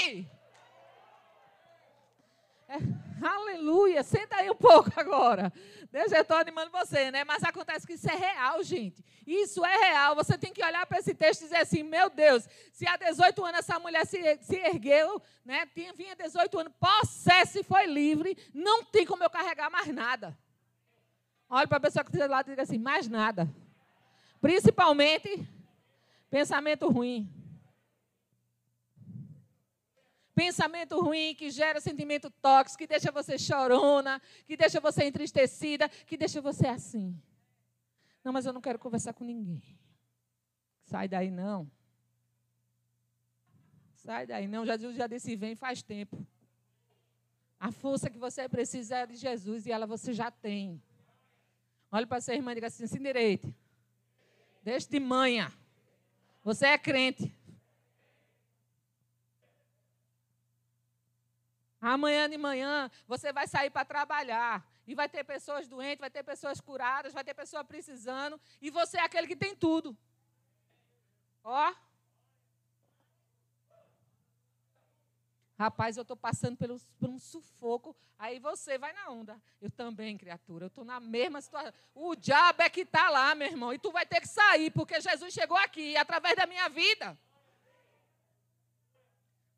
leve. 0.00 0.28
É, 2.68 3.26
aleluia. 3.26 4.02
Senta 4.02 4.36
aí 4.36 4.50
um 4.50 4.54
pouco 4.54 4.90
agora. 4.96 5.52
Deus 5.92 6.10
já 6.10 6.22
estou 6.22 6.38
animando 6.38 6.70
você, 6.70 7.10
né? 7.10 7.22
Mas 7.22 7.44
acontece 7.44 7.86
que 7.86 7.92
isso 7.92 8.08
é 8.08 8.16
real, 8.16 8.62
gente. 8.62 9.04
Isso 9.26 9.62
é 9.62 9.76
real. 9.76 10.14
Você 10.14 10.38
tem 10.38 10.50
que 10.50 10.64
olhar 10.64 10.86
para 10.86 10.98
esse 10.98 11.14
texto 11.14 11.42
e 11.42 11.44
dizer 11.44 11.58
assim: 11.58 11.82
meu 11.82 12.08
Deus, 12.08 12.48
se 12.72 12.88
há 12.88 12.96
18 12.96 13.44
anos 13.44 13.58
essa 13.58 13.78
mulher 13.78 14.06
se, 14.06 14.38
se 14.40 14.56
ergueu, 14.56 15.20
né? 15.44 15.66
Tinha, 15.66 15.92
vinha 15.92 16.16
18 16.16 16.58
anos, 16.60 16.72
possessa 16.80 17.60
e 17.60 17.62
foi 17.62 17.84
livre, 17.84 18.34
não 18.54 18.82
tem 18.82 19.04
como 19.04 19.22
eu 19.22 19.28
carregar 19.28 19.70
mais 19.70 19.88
nada. 19.88 20.34
Olhe 21.46 21.66
para 21.66 21.76
a 21.76 21.80
pessoa 21.80 22.02
que 22.02 22.10
está 22.10 22.26
do 22.26 22.30
lado 22.30 22.46
e 22.46 22.52
diga 22.52 22.62
assim: 22.62 22.78
mais 22.78 23.06
nada. 23.06 23.46
Principalmente 24.40 25.46
pensamento 26.30 26.88
ruim. 26.88 27.30
Pensamento 30.42 31.00
ruim 31.00 31.36
que 31.36 31.52
gera 31.52 31.80
sentimento 31.80 32.28
tóxico, 32.28 32.78
que 32.78 32.86
deixa 32.88 33.12
você 33.12 33.38
chorona, 33.38 34.20
que 34.44 34.56
deixa 34.56 34.80
você 34.80 35.04
entristecida, 35.04 35.88
que 35.88 36.16
deixa 36.16 36.40
você 36.40 36.66
assim. 36.66 37.16
Não, 38.24 38.32
mas 38.32 38.44
eu 38.44 38.52
não 38.52 38.60
quero 38.60 38.76
conversar 38.76 39.12
com 39.12 39.22
ninguém. 39.22 39.62
Sai 40.82 41.06
daí 41.06 41.30
não. 41.30 41.70
Sai 43.94 44.26
daí 44.26 44.48
não. 44.48 44.66
Já, 44.66 44.76
já 44.76 45.06
disse 45.06 45.36
vem 45.36 45.54
faz 45.54 45.80
tempo. 45.80 46.26
A 47.60 47.70
força 47.70 48.10
que 48.10 48.18
você 48.18 48.48
precisa 48.48 48.96
é 48.96 49.06
de 49.06 49.14
Jesus 49.14 49.64
e 49.66 49.70
ela 49.70 49.86
você 49.86 50.12
já 50.12 50.28
tem. 50.28 50.82
Olhe 51.92 52.04
para 52.04 52.20
sua 52.20 52.34
irmã 52.34 52.50
e 52.50 52.56
diga 52.56 52.66
assim: 52.66 52.88
se 52.88 52.98
direito. 52.98 53.54
Deixe 54.60 54.88
de 54.88 54.98
manhã. 54.98 55.52
Você 56.42 56.66
é 56.66 56.76
crente. 56.76 57.32
Amanhã 61.82 62.30
de 62.30 62.38
manhã 62.38 62.88
você 63.08 63.32
vai 63.32 63.48
sair 63.48 63.68
para 63.68 63.84
trabalhar. 63.84 64.64
E 64.86 64.94
vai 64.94 65.08
ter 65.08 65.24
pessoas 65.24 65.66
doentes, 65.66 65.98
vai 65.98 66.10
ter 66.10 66.22
pessoas 66.22 66.60
curadas, 66.60 67.12
vai 67.12 67.24
ter 67.24 67.34
pessoa 67.34 67.64
precisando. 67.64 68.40
E 68.60 68.70
você 68.70 68.98
é 68.98 69.02
aquele 69.02 69.26
que 69.26 69.34
tem 69.34 69.54
tudo. 69.54 69.96
Ó. 71.42 71.74
Rapaz, 75.58 75.96
eu 75.96 76.02
estou 76.02 76.16
passando 76.16 76.56
pelo, 76.56 76.80
por 76.98 77.08
um 77.08 77.18
sufoco. 77.18 77.96
Aí 78.16 78.38
você 78.38 78.78
vai 78.78 78.92
na 78.92 79.10
onda. 79.10 79.40
Eu 79.60 79.70
também, 79.70 80.16
criatura. 80.16 80.66
Eu 80.66 80.68
estou 80.68 80.84
na 80.84 81.00
mesma 81.00 81.40
situação. 81.40 81.72
O 81.94 82.14
diabo 82.14 82.62
é 82.62 82.70
que 82.70 82.82
está 82.82 83.10
lá, 83.10 83.34
meu 83.34 83.48
irmão. 83.48 83.72
E 83.72 83.78
tu 83.78 83.90
vai 83.90 84.06
ter 84.06 84.20
que 84.20 84.28
sair, 84.28 84.70
porque 84.70 85.00
Jesus 85.00 85.34
chegou 85.34 85.56
aqui 85.56 85.96
através 85.96 86.36
da 86.36 86.46
minha 86.46 86.68
vida. 86.68 87.18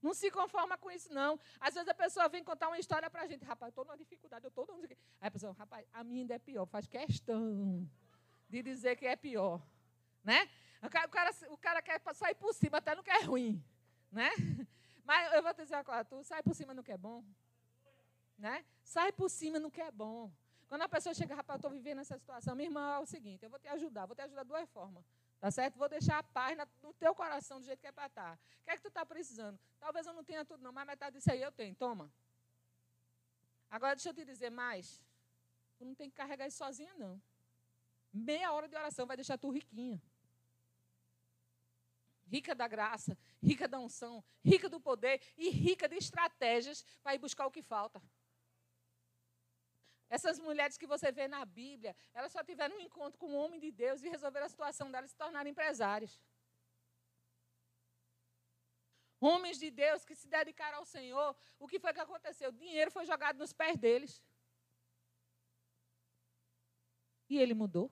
Não 0.05 0.13
se 0.13 0.31
conforma 0.31 0.77
com 0.77 0.91
isso, 0.91 1.11
não. 1.15 1.41
Às 1.59 1.73
vezes 1.73 1.89
a 1.89 1.95
pessoa 1.95 2.29
vem 2.29 2.45
contar 2.45 2.69
uma 2.69 2.79
história 2.79 3.09
para 3.09 3.23
a 3.23 3.27
gente. 3.27 3.43
Rapaz, 3.43 3.71
estou 3.71 3.87
numa 3.87 3.97
dificuldade, 3.97 4.45
eu 4.45 4.51
estou 4.51 4.67
numa... 4.67 4.85
Aí 4.85 4.99
a 5.19 5.31
pessoa, 5.31 5.55
rapaz, 5.55 5.87
a 5.95 6.05
minha 6.05 6.21
ainda 6.21 6.35
é 6.35 6.39
pior. 6.39 6.67
Faz 6.67 6.87
questão 6.87 7.89
de 8.47 8.63
dizer 8.63 8.97
que 8.97 9.07
é 9.07 9.17
pior. 9.17 9.63
Né? 10.23 10.47
O 10.83 10.91
cara, 10.91 11.07
o 11.07 11.11
cara, 11.11 11.31
o 11.49 11.57
cara 11.57 11.81
quer 11.81 12.03
sair 12.13 12.35
por 12.35 12.53
cima, 12.53 12.77
até 12.77 12.95
não 12.95 13.03
quer 13.03 13.25
ruim. 13.25 13.65
Né? 14.13 14.29
Mas 15.05 15.33
eu 15.33 15.43
vou 15.43 15.55
te 15.55 15.63
dizer 15.63 15.77
uma 15.77 15.85
coisa, 15.85 16.05
tu 16.05 16.23
sai 16.23 16.43
por 16.43 16.55
cima 16.55 16.75
no 16.75 16.83
que 16.83 16.93
é 16.93 16.99
bom. 16.99 17.25
Né? 18.37 18.63
Sai 18.83 19.11
por 19.11 19.31
cima 19.31 19.59
no 19.59 19.71
que 19.71 19.81
é 19.81 19.91
bom. 19.91 20.31
Quando 20.69 20.83
a 20.83 20.89
pessoa 20.89 21.15
chega, 21.15 21.35
rapaz, 21.35 21.55
eu 21.57 21.61
estou 21.61 21.71
vivendo 21.71 22.03
essa 22.03 22.19
situação, 22.19 22.55
minha 22.55 22.69
irmã, 22.69 22.97
é 22.97 22.99
o 22.99 23.07
seguinte, 23.07 23.43
eu 23.43 23.49
vou 23.49 23.59
te 23.59 23.69
ajudar, 23.69 24.05
vou 24.05 24.15
te 24.15 24.21
ajudar 24.21 24.43
de 24.43 24.49
duas 24.49 24.69
formas. 24.69 25.03
Tá 25.45 25.51
certo? 25.51 25.77
Vou 25.77 25.91
deixar 25.91 26.21
a 26.21 26.23
paz 26.23 26.57
no 26.83 26.95
teu 26.95 27.15
coração 27.15 27.61
do 27.61 27.67
jeito 27.67 27.79
que 27.79 27.87
é 27.87 27.93
para 27.93 28.07
estar. 28.07 28.35
Tá. 28.35 28.43
O 28.63 28.65
que 28.65 28.71
é 28.71 28.77
que 28.77 28.83
tu 28.83 28.89
está 28.89 29.05
precisando? 29.05 29.61
Talvez 29.79 30.07
eu 30.07 30.15
não 30.15 30.25
tenha 30.25 30.43
tudo, 30.43 30.63
não, 30.63 30.73
mas 30.73 30.87
metade 30.87 31.19
disso 31.19 31.31
aí 31.31 31.43
eu 31.43 31.53
tenho. 31.53 31.75
Toma. 31.75 32.11
Agora, 33.71 33.95
deixa 33.95 34.09
eu 34.09 34.15
te 34.15 34.25
dizer 34.25 34.49
mais. 34.49 35.03
Tu 35.77 35.85
não 35.85 35.95
tem 35.95 36.09
que 36.09 36.17
carregar 36.17 36.47
isso 36.47 36.57
sozinha, 36.57 36.95
não. 36.95 37.21
Meia 38.11 38.51
hora 38.53 38.67
de 38.67 38.75
oração 38.75 39.05
vai 39.05 39.19
deixar 39.19 39.37
tu 39.37 39.51
riquinha 39.51 40.01
rica 42.27 42.55
da 42.55 42.67
graça, 42.67 43.17
rica 43.43 43.69
da 43.69 43.79
unção, 43.79 44.25
rica 44.43 44.69
do 44.69 44.81
poder 44.81 45.21
e 45.37 45.51
rica 45.51 45.87
de 45.87 45.97
estratégias 45.97 46.85
para 47.03 47.15
ir 47.15 47.19
buscar 47.19 47.47
o 47.47 47.51
que 47.51 47.63
falta. 47.63 48.03
Essas 50.09 50.39
mulheres 50.39 50.77
que 50.77 50.87
você 50.87 51.11
vê 51.11 51.27
na 51.27 51.45
Bíblia, 51.45 51.97
elas 52.13 52.33
só 52.33 52.43
tiveram 52.45 52.77
um 52.77 52.81
encontro 52.81 53.19
com 53.19 53.29
um 53.29 53.37
homem 53.37 53.59
de 53.59 53.71
Deus 53.71 54.03
e 54.03 54.09
resolveram 54.09 54.47
a 54.47 54.49
situação 54.49 54.91
delas 54.91 55.11
se 55.11 55.17
tornarem 55.17 55.51
empresários. 55.51 56.21
Homens 59.21 59.59
de 59.59 59.71
Deus 59.71 60.05
que 60.05 60.15
se 60.15 60.29
dedicaram 60.29 60.79
ao 60.79 60.85
Senhor, 60.85 61.35
o 61.59 61.67
que 61.67 61.81
foi 61.81 61.93
que 61.95 62.01
aconteceu? 62.01 62.51
O 62.51 62.53
dinheiro 62.53 62.91
foi 62.91 63.07
jogado 63.07 63.39
nos 63.39 63.53
pés 63.53 63.79
deles. 63.79 64.23
E 67.29 67.39
ele 67.39 67.55
mudou. 67.55 67.91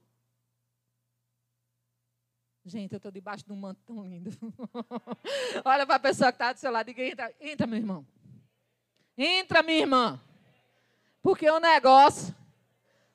Gente, 2.65 2.93
eu 2.93 2.99
estou 2.99 3.11
debaixo 3.11 3.45
de 3.45 3.53
um 3.53 3.57
manto 3.57 3.81
tão 3.85 4.07
lindo. 4.07 4.31
Olha 5.65 5.85
para 5.85 5.97
a 5.97 6.01
pessoa 6.01 6.31
que 6.31 6.37
está 6.37 6.53
do 6.53 6.59
seu 6.59 6.71
lado 6.71 6.89
e 6.91 6.95
diga: 6.95 7.05
entra, 7.05 7.35
entra, 7.41 7.67
meu 7.67 7.79
irmão. 7.79 8.07
Entra, 9.17 9.63
minha 9.63 9.79
irmã. 9.81 10.21
Porque 11.23 11.49
o 11.49 11.61
negócio 11.61 12.35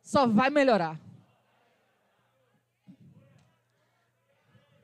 só 0.01 0.25
vai 0.25 0.49
melhorar. 0.49 0.97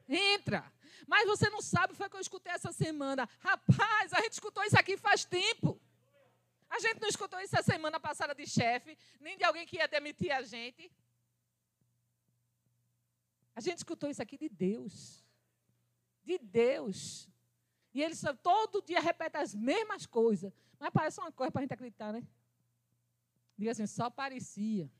Entra. 0.08 0.72
Mas 1.08 1.25
você 1.25 1.50
não 1.50 1.62
sabe, 1.62 1.96
foi 1.96 2.08
o 2.08 2.10
que 2.10 2.15
eu 2.18 2.22
escutei 2.22 2.51
essa 2.51 2.72
semana. 2.72 3.27
Rapaz, 3.39 4.13
a 4.13 4.22
gente 4.22 4.34
escutou 4.34 4.63
isso 4.63 4.77
aqui 4.77 4.98
faz 4.98 5.24
tempo. 5.24 5.80
A 6.70 6.80
gente 6.80 7.00
não 7.00 7.08
escutou 7.08 7.39
isso 7.39 7.58
a 7.58 7.63
semana 7.63 8.00
passada 8.00 8.34
de 8.34 8.48
chefe, 8.48 8.98
nem 9.20 9.38
de 9.38 9.44
alguém 9.44 9.65
que 9.65 9.77
ia 9.77 9.88
demitir 9.88 10.32
a 10.32 10.42
gente. 10.42 10.92
A 13.56 13.62
gente 13.62 13.77
escutou 13.77 14.10
isso 14.10 14.22
aqui 14.22 14.38
de 14.38 14.50
Deus. 14.50 15.24
De 16.24 16.38
Deus. 16.39 17.30
E 17.94 18.01
ele 18.01 18.15
só, 18.15 18.34
todo 18.34 18.82
dia 18.82 19.00
repete 19.00 19.38
as 19.38 19.53
mesmas 19.53 20.06
coisas. 20.06 20.51
Mas 20.80 20.89
parece 20.92 21.20
uma 21.20 21.32
coisa 21.32 21.51
para 21.51 21.60
a 21.60 21.63
gente 21.63 21.74
acreditar, 21.74 22.12
né? 22.12 22.24
Diga 23.63 23.72
assim, 23.72 23.88
só 23.88 24.10
parecia. 24.10 24.91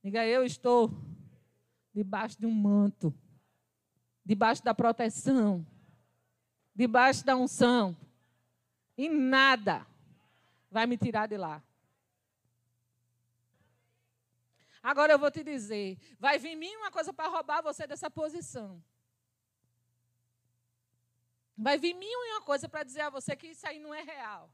Diga, 0.00 0.24
eu 0.24 0.44
estou 0.44 0.92
debaixo 1.92 2.38
de 2.38 2.46
um 2.46 2.52
manto, 2.52 3.12
debaixo 4.24 4.62
da 4.62 4.72
proteção, 4.72 5.66
debaixo 6.72 7.24
da 7.24 7.34
unção. 7.34 7.96
E 8.96 9.08
nada 9.08 9.84
vai 10.70 10.86
me 10.86 10.96
tirar 10.96 11.26
de 11.26 11.36
lá. 11.36 11.60
Agora 14.80 15.12
eu 15.12 15.18
vou 15.18 15.32
te 15.32 15.42
dizer, 15.42 15.98
vai 16.16 16.38
vir 16.38 16.54
mim 16.54 16.76
uma 16.76 16.92
coisa 16.92 17.12
para 17.12 17.28
roubar 17.28 17.60
você 17.60 17.88
dessa 17.88 18.08
posição. 18.08 18.80
Vai 21.58 21.76
vir 21.76 21.92
mil 21.92 22.08
e 22.08 22.32
uma 22.34 22.42
coisa 22.42 22.68
para 22.68 22.84
dizer 22.84 23.00
a 23.00 23.10
você 23.10 23.34
que 23.34 23.48
isso 23.48 23.66
aí 23.66 23.80
não 23.80 23.92
é 23.92 24.00
real. 24.00 24.48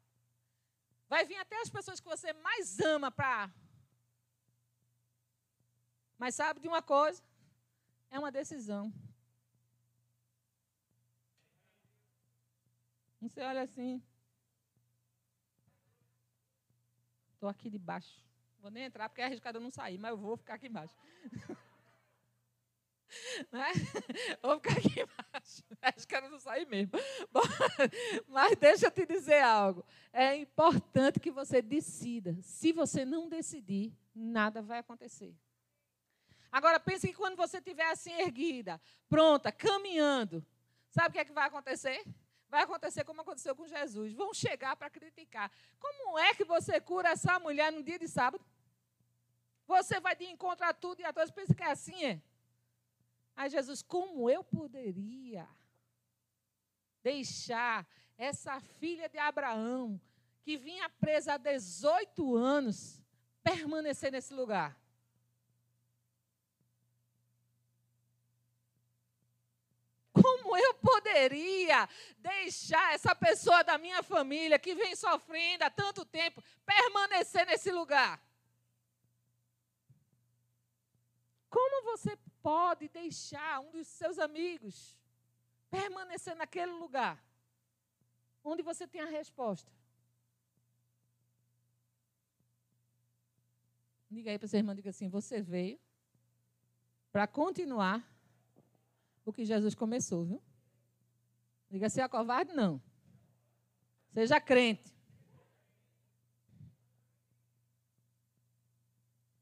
Vai 1.08 1.24
vir 1.24 1.36
até 1.36 1.60
as 1.60 1.70
pessoas 1.70 2.00
que 2.00 2.08
você 2.08 2.32
mais 2.32 2.80
ama 2.80 3.10
para. 3.10 3.52
Mas 6.18 6.34
sabe 6.34 6.60
de 6.60 6.68
uma 6.68 6.82
coisa? 6.82 7.22
É 8.10 8.18
uma 8.18 8.32
decisão. 8.32 8.92
Você 13.20 13.40
olha 13.40 13.62
assim. 13.62 14.02
Estou 17.34 17.48
aqui 17.48 17.68
debaixo. 17.70 18.24
Vou 18.60 18.70
nem 18.70 18.84
entrar 18.84 19.08
porque 19.08 19.20
é 19.20 19.26
arriscado 19.26 19.58
eu 19.58 19.62
não 19.62 19.70
sair, 19.70 19.98
mas 19.98 20.10
eu 20.10 20.16
vou 20.16 20.36
ficar 20.36 20.54
aqui 20.54 20.66
embaixo. 20.66 20.94
Né? 23.52 23.72
Vou 24.42 24.56
ficar 24.56 24.78
aqui 24.78 25.00
embaixo. 25.00 25.62
Acho 25.82 26.06
que 26.06 26.16
eu 26.16 26.30
não 26.30 26.38
sair 26.38 26.66
mesmo. 26.66 26.92
Bom, 27.30 27.42
mas 28.28 28.56
deixa 28.56 28.86
eu 28.86 28.90
te 28.90 29.06
dizer 29.06 29.40
algo. 29.40 29.84
É 30.12 30.36
importante 30.36 31.20
que 31.20 31.30
você 31.30 31.60
decida. 31.60 32.36
Se 32.42 32.72
você 32.72 33.04
não 33.04 33.28
decidir, 33.28 33.92
nada 34.14 34.62
vai 34.62 34.78
acontecer. 34.78 35.34
Agora 36.50 36.80
pense 36.80 37.06
que 37.06 37.14
quando 37.14 37.36
você 37.36 37.58
estiver 37.58 37.90
assim 37.90 38.12
erguida, 38.12 38.80
pronta, 39.08 39.52
caminhando, 39.52 40.44
sabe 40.88 41.08
o 41.08 41.12
que 41.12 41.18
é 41.18 41.24
que 41.24 41.32
vai 41.32 41.46
acontecer? 41.46 42.02
Vai 42.48 42.62
acontecer 42.62 43.04
como 43.04 43.20
aconteceu 43.20 43.54
com 43.54 43.66
Jesus. 43.66 44.12
Vão 44.12 44.32
chegar 44.32 44.76
para 44.76 44.88
criticar. 44.88 45.50
Como 45.78 46.18
é 46.18 46.32
que 46.34 46.44
você 46.44 46.80
cura 46.80 47.10
essa 47.10 47.38
mulher 47.38 47.72
no 47.72 47.82
dia 47.82 47.98
de 47.98 48.08
sábado? 48.08 48.44
Você 49.66 49.98
vai 49.98 50.14
de 50.14 50.24
encontro 50.24 50.64
a 50.64 50.72
tudo 50.72 51.00
e 51.00 51.04
a 51.04 51.12
todos. 51.12 51.30
Pensa 51.30 51.54
que 51.54 51.62
é 51.62 51.70
assim, 51.70 52.04
é? 52.04 52.22
Aí 53.36 53.50
Jesus, 53.50 53.82
como 53.82 54.30
eu 54.30 54.42
poderia 54.42 55.46
deixar 57.02 57.86
essa 58.16 58.58
filha 58.58 59.10
de 59.10 59.18
Abraão, 59.18 60.00
que 60.42 60.56
vinha 60.56 60.88
presa 60.88 61.34
há 61.34 61.36
18 61.36 62.34
anos, 62.34 63.02
permanecer 63.42 64.10
nesse 64.10 64.32
lugar? 64.32 64.80
Como 70.14 70.56
eu 70.56 70.74
poderia 70.74 71.86
deixar 72.16 72.94
essa 72.94 73.14
pessoa 73.14 73.62
da 73.62 73.76
minha 73.76 74.02
família 74.02 74.58
que 74.58 74.74
vem 74.74 74.96
sofrendo 74.96 75.62
há 75.62 75.70
tanto 75.70 76.06
tempo 76.06 76.42
permanecer 76.64 77.44
nesse 77.46 77.70
lugar? 77.70 78.18
Como 81.50 81.75
você 81.86 82.16
pode 82.42 82.88
deixar 82.88 83.60
um 83.60 83.70
dos 83.70 83.86
seus 83.86 84.18
amigos 84.18 84.98
permanecer 85.70 86.34
naquele 86.36 86.72
lugar 86.72 87.16
onde 88.44 88.62
você 88.62 88.86
tem 88.86 89.00
a 89.00 89.06
resposta? 89.06 89.72
Diga 94.10 94.30
aí 94.30 94.38
para 94.38 94.48
sua 94.48 94.58
irmã, 94.58 94.74
diga 94.74 94.90
assim: 94.90 95.08
você 95.08 95.40
veio 95.40 95.80
para 97.12 97.26
continuar 97.26 97.98
o 99.24 99.32
que 99.32 99.44
Jesus 99.44 99.74
começou, 99.74 100.24
viu? 100.24 100.42
Diga 101.70 101.88
se 101.88 102.00
é 102.00 102.08
covarde, 102.08 102.52
não. 102.52 102.80
Seja 104.12 104.40
crente. 104.40 104.94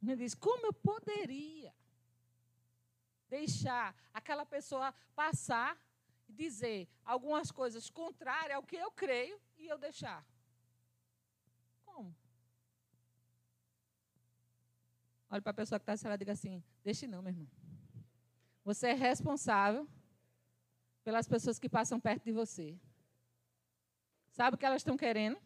Ele 0.02 0.16
diz: 0.16 0.34
como 0.34 0.66
eu 0.66 0.72
poderia 0.72 1.74
deixar 3.36 3.86
aquela 4.18 4.46
pessoa 4.54 4.88
passar 5.14 5.70
e 6.28 6.32
dizer 6.32 6.88
algumas 7.04 7.50
coisas 7.50 7.90
contrárias 7.90 8.56
ao 8.56 8.62
que 8.70 8.76
eu 8.76 8.90
creio 8.92 9.36
e 9.58 9.66
eu 9.66 9.78
deixar. 9.86 10.20
Como? 11.84 12.14
Olha 15.30 15.42
para 15.42 15.50
a 15.50 15.60
pessoa 15.60 15.78
que 15.78 15.82
está 15.82 15.94
assim, 15.94 16.06
ela 16.06 16.22
diga 16.22 16.32
assim: 16.32 16.62
deixe 16.82 17.06
não, 17.06 17.22
meu 17.22 17.32
irmão. 17.32 17.50
Você 18.64 18.88
é 18.88 18.94
responsável 19.10 19.86
pelas 21.02 21.26
pessoas 21.28 21.58
que 21.58 21.68
passam 21.68 21.98
perto 22.00 22.24
de 22.24 22.32
você. 22.32 22.78
Sabe 24.30 24.54
o 24.54 24.58
que 24.58 24.66
elas 24.66 24.80
estão 24.80 24.96
querendo? 24.96 25.38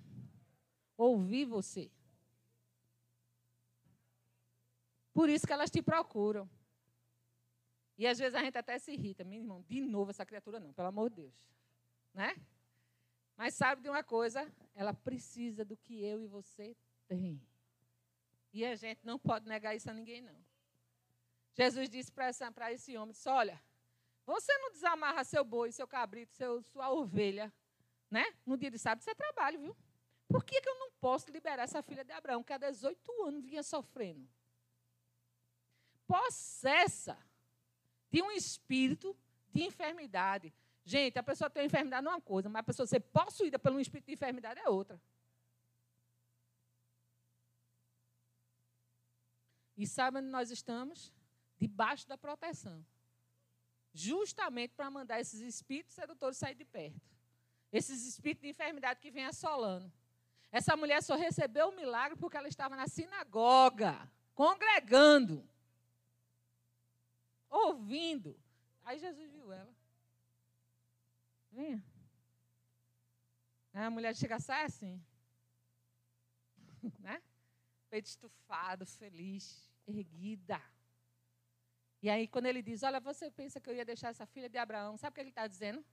Ouvir 0.96 1.46
você. 1.46 1.90
Por 5.12 5.28
isso 5.28 5.46
que 5.46 5.52
elas 5.52 5.70
te 5.70 5.82
procuram. 5.82 6.48
E 7.98 8.06
às 8.06 8.16
vezes 8.16 8.36
a 8.36 8.42
gente 8.42 8.56
até 8.56 8.78
se 8.78 8.92
irrita. 8.92 9.24
Meu 9.24 9.40
irmão, 9.40 9.62
de 9.62 9.80
novo 9.80 10.10
essa 10.10 10.24
criatura 10.24 10.60
não, 10.60 10.72
pelo 10.72 10.86
amor 10.86 11.10
de 11.10 11.16
Deus. 11.16 11.50
Né? 12.14 12.36
Mas 13.36 13.54
sabe 13.54 13.82
de 13.82 13.88
uma 13.88 14.04
coisa? 14.04 14.50
Ela 14.74 14.94
precisa 14.94 15.64
do 15.64 15.76
que 15.76 16.02
eu 16.04 16.22
e 16.22 16.26
você 16.26 16.76
tem. 17.08 17.42
E 18.52 18.64
a 18.64 18.76
gente 18.76 19.04
não 19.04 19.18
pode 19.18 19.48
negar 19.48 19.74
isso 19.74 19.90
a 19.90 19.92
ninguém, 19.92 20.22
não. 20.22 20.46
Jesus 21.54 21.90
disse 21.90 22.12
para 22.12 22.30
esse 22.72 22.96
homem, 22.96 23.12
disse, 23.12 23.28
olha, 23.28 23.60
você 24.24 24.56
não 24.58 24.70
desamarra 24.70 25.24
seu 25.24 25.44
boi, 25.44 25.72
seu 25.72 25.86
cabrito, 25.88 26.32
seu, 26.34 26.62
sua 26.62 26.90
ovelha, 26.92 27.52
né? 28.08 28.24
No 28.46 28.56
dia 28.56 28.70
de 28.70 28.78
sábado, 28.78 29.08
é 29.08 29.14
trabalho, 29.14 29.60
viu? 29.60 29.76
Por 30.28 30.44
que, 30.44 30.60
que 30.60 30.68
eu 30.68 30.78
não 30.78 30.92
posso 31.00 31.30
liberar 31.30 31.64
essa 31.64 31.82
filha 31.82 32.04
de 32.04 32.12
Abraão, 32.12 32.44
que 32.44 32.52
há 32.52 32.58
18 32.58 33.24
anos 33.24 33.44
vinha 33.44 33.62
sofrendo? 33.62 34.28
Possessa 36.06 37.18
de 38.10 38.22
um 38.22 38.30
espírito 38.30 39.16
de 39.52 39.62
enfermidade. 39.64 40.52
Gente, 40.84 41.18
a 41.18 41.22
pessoa 41.22 41.50
tem 41.50 41.66
enfermidade 41.66 42.06
é 42.06 42.10
uma 42.10 42.20
coisa, 42.20 42.48
mas 42.48 42.60
a 42.60 42.62
pessoa 42.62 42.86
ser 42.86 43.00
possuída 43.00 43.58
por 43.58 43.72
um 43.72 43.80
espírito 43.80 44.06
de 44.06 44.14
enfermidade 44.14 44.60
é 44.60 44.68
outra. 44.68 45.00
E 49.76 49.86
sabe 49.86 50.18
onde 50.18 50.28
nós 50.28 50.50
estamos? 50.50 51.12
Debaixo 51.56 52.08
da 52.08 52.18
proteção. 52.18 52.84
Justamente 53.92 54.74
para 54.74 54.90
mandar 54.90 55.20
esses 55.20 55.40
espíritos 55.40 55.94
sedutores 55.94 56.36
sair 56.36 56.54
de 56.54 56.64
perto. 56.64 57.00
Esses 57.72 58.06
espíritos 58.06 58.42
de 58.42 58.48
enfermidade 58.48 59.00
que 59.00 59.10
vêm 59.10 59.26
assolando. 59.26 59.92
Essa 60.50 60.76
mulher 60.76 61.02
só 61.02 61.14
recebeu 61.14 61.68
o 61.68 61.76
milagre 61.76 62.16
porque 62.16 62.36
ela 62.36 62.48
estava 62.48 62.74
na 62.74 62.88
sinagoga, 62.88 64.10
congregando 64.34 65.46
ouvindo. 67.50 68.38
Aí 68.84 68.98
Jesus 68.98 69.30
viu 69.32 69.52
ela. 69.52 69.74
Venha. 71.50 71.84
Aí 73.72 73.84
a 73.84 73.90
mulher 73.90 74.14
chega 74.14 74.38
sai 74.38 74.64
assim. 74.64 75.02
né? 77.00 77.22
Peito 77.90 78.06
estufado, 78.06 78.86
feliz, 78.86 79.70
erguida. 79.86 80.60
E 82.00 82.08
aí, 82.08 82.28
quando 82.28 82.46
ele 82.46 82.62
diz: 82.62 82.82
Olha, 82.82 83.00
você 83.00 83.30
pensa 83.30 83.60
que 83.60 83.68
eu 83.68 83.74
ia 83.74 83.84
deixar 83.84 84.08
essa 84.08 84.26
filha 84.26 84.48
de 84.48 84.58
Abraão? 84.58 84.96
Sabe 84.96 85.12
o 85.12 85.14
que 85.14 85.20
ele 85.20 85.30
está 85.30 85.46
dizendo? 85.46 85.84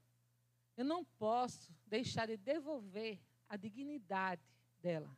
Eu 0.78 0.86
não 0.86 1.04
posso 1.04 1.74
deixar 1.86 2.28
de 2.28 2.38
devolver 2.38 3.20
a 3.48 3.56
dignidade 3.56 4.44
dela. 4.80 5.16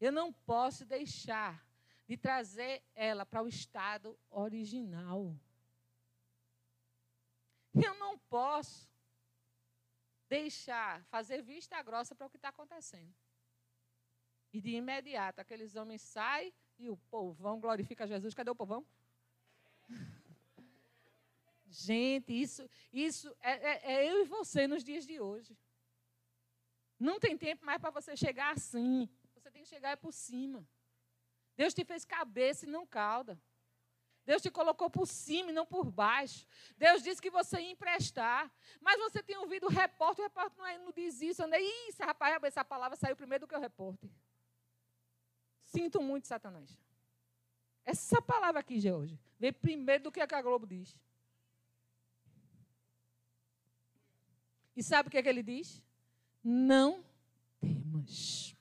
Eu 0.00 0.10
não 0.10 0.32
posso 0.32 0.84
deixar 0.84 1.64
de 2.06 2.16
trazer 2.16 2.82
ela 2.94 3.26
para 3.26 3.42
o 3.42 3.48
estado 3.48 4.18
original. 4.30 5.38
Eu 7.84 7.94
não 7.94 8.18
posso 8.18 8.88
deixar 10.28 11.04
fazer 11.04 11.42
vista 11.42 11.80
grossa 11.82 12.14
para 12.14 12.26
o 12.26 12.30
que 12.30 12.36
está 12.36 12.48
acontecendo. 12.48 13.14
E 14.52 14.60
de 14.60 14.70
imediato, 14.70 15.40
aqueles 15.40 15.76
homens 15.76 16.02
saem 16.02 16.52
e 16.78 16.88
o 16.88 16.96
povão 16.96 17.60
glorifica 17.60 18.06
Jesus. 18.06 18.34
Cadê 18.34 18.50
o 18.50 18.54
povão? 18.54 18.86
Gente, 21.68 22.32
isso, 22.32 22.68
isso 22.92 23.36
é, 23.40 23.52
é, 23.52 23.92
é 23.94 24.10
eu 24.10 24.22
e 24.22 24.24
você 24.24 24.66
nos 24.66 24.82
dias 24.82 25.06
de 25.06 25.20
hoje. 25.20 25.56
Não 26.98 27.20
tem 27.20 27.36
tempo 27.36 27.64
mais 27.66 27.80
para 27.80 27.90
você 27.90 28.16
chegar 28.16 28.54
assim. 28.54 29.08
Você 29.34 29.50
tem 29.50 29.62
que 29.62 29.68
chegar 29.68 29.96
por 29.96 30.12
cima. 30.12 30.66
Deus 31.56 31.74
te 31.74 31.84
fez 31.84 32.04
cabeça 32.04 32.64
e 32.64 32.68
não 32.68 32.86
cauda. 32.86 33.38
Deus 34.26 34.42
te 34.42 34.50
colocou 34.50 34.90
por 34.90 35.06
cima 35.06 35.50
e 35.50 35.54
não 35.54 35.64
por 35.64 35.84
baixo. 35.84 36.46
Deus 36.76 37.00
disse 37.00 37.22
que 37.22 37.30
você 37.30 37.60
ia 37.60 37.70
emprestar. 37.70 38.52
Mas 38.80 38.98
você 38.98 39.22
tem 39.22 39.36
ouvido 39.36 39.66
o 39.66 39.70
repórter, 39.70 40.24
o 40.24 40.28
repórter 40.28 40.58
não, 40.58 40.66
é, 40.66 40.78
não 40.78 40.90
diz 40.90 41.22
isso. 41.22 41.44
Anda, 41.44 41.56
isso, 41.60 42.02
rapaz, 42.02 42.36
essa 42.42 42.64
palavra 42.64 42.96
saiu 42.96 43.14
primeiro 43.14 43.46
do 43.46 43.48
que 43.48 43.54
o 43.54 43.60
repórter. 43.60 44.10
Sinto 45.62 46.02
muito, 46.02 46.26
Satanás. 46.26 46.76
Essa 47.84 48.20
palavra 48.20 48.60
aqui 48.60 48.90
hoje 48.90 49.16
veio 49.38 49.54
primeiro 49.54 50.04
do 50.04 50.12
que 50.12 50.20
a 50.20 50.42
Globo 50.42 50.66
diz. 50.66 50.98
E 54.74 54.82
sabe 54.82 55.08
o 55.08 55.10
que, 55.10 55.18
é 55.18 55.22
que 55.22 55.28
ele 55.28 55.42
diz? 55.42 55.82
Não 56.42 57.04
temas. 57.60 58.56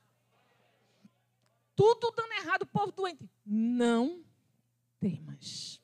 Tudo 1.75 2.11
dando 2.11 2.31
errado, 2.33 2.65
povo 2.65 2.91
doente. 2.91 3.29
Não 3.45 4.24
temas. 5.05 5.81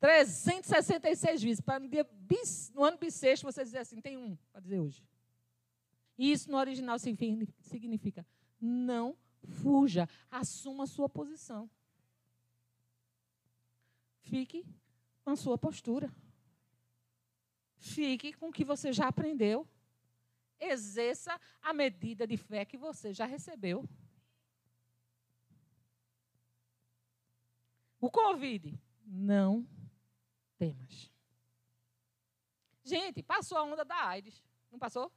366 0.00 1.42
vezes. 1.42 1.60
Para 1.60 1.78
no, 1.78 1.88
dia 1.88 2.04
bis, 2.12 2.70
no 2.74 2.82
ano 2.82 2.98
bissexto 2.98 3.46
você 3.46 3.62
dizer 3.62 3.78
assim, 3.78 4.00
tem 4.00 4.16
um 4.16 4.36
para 4.50 4.60
dizer 4.60 4.80
hoje. 4.80 5.02
E 6.18 6.32
isso 6.32 6.50
no 6.50 6.56
original 6.56 6.98
significa 6.98 8.26
não 8.60 9.16
fuja, 9.62 10.08
assuma 10.30 10.84
a 10.84 10.86
sua 10.86 11.08
posição. 11.08 11.70
Fique 14.20 14.66
com 15.22 15.30
a 15.30 15.36
sua 15.36 15.56
postura. 15.56 16.12
Fique 17.76 18.32
com 18.32 18.48
o 18.48 18.52
que 18.52 18.64
você 18.64 18.92
já 18.92 19.08
aprendeu. 19.08 19.68
Exerça 20.58 21.38
a 21.60 21.72
medida 21.72 22.26
de 22.26 22.36
fé 22.36 22.64
que 22.64 22.78
você 22.78 23.12
já 23.12 23.26
recebeu. 23.26 23.88
O 28.04 28.10
Covid, 28.10 28.78
não 29.06 29.66
temas. 30.58 31.10
Gente, 32.84 33.22
passou 33.22 33.56
a 33.56 33.62
onda 33.62 33.82
da 33.82 33.96
AIDS. 34.08 34.44
Não 34.70 34.78
passou? 34.78 35.10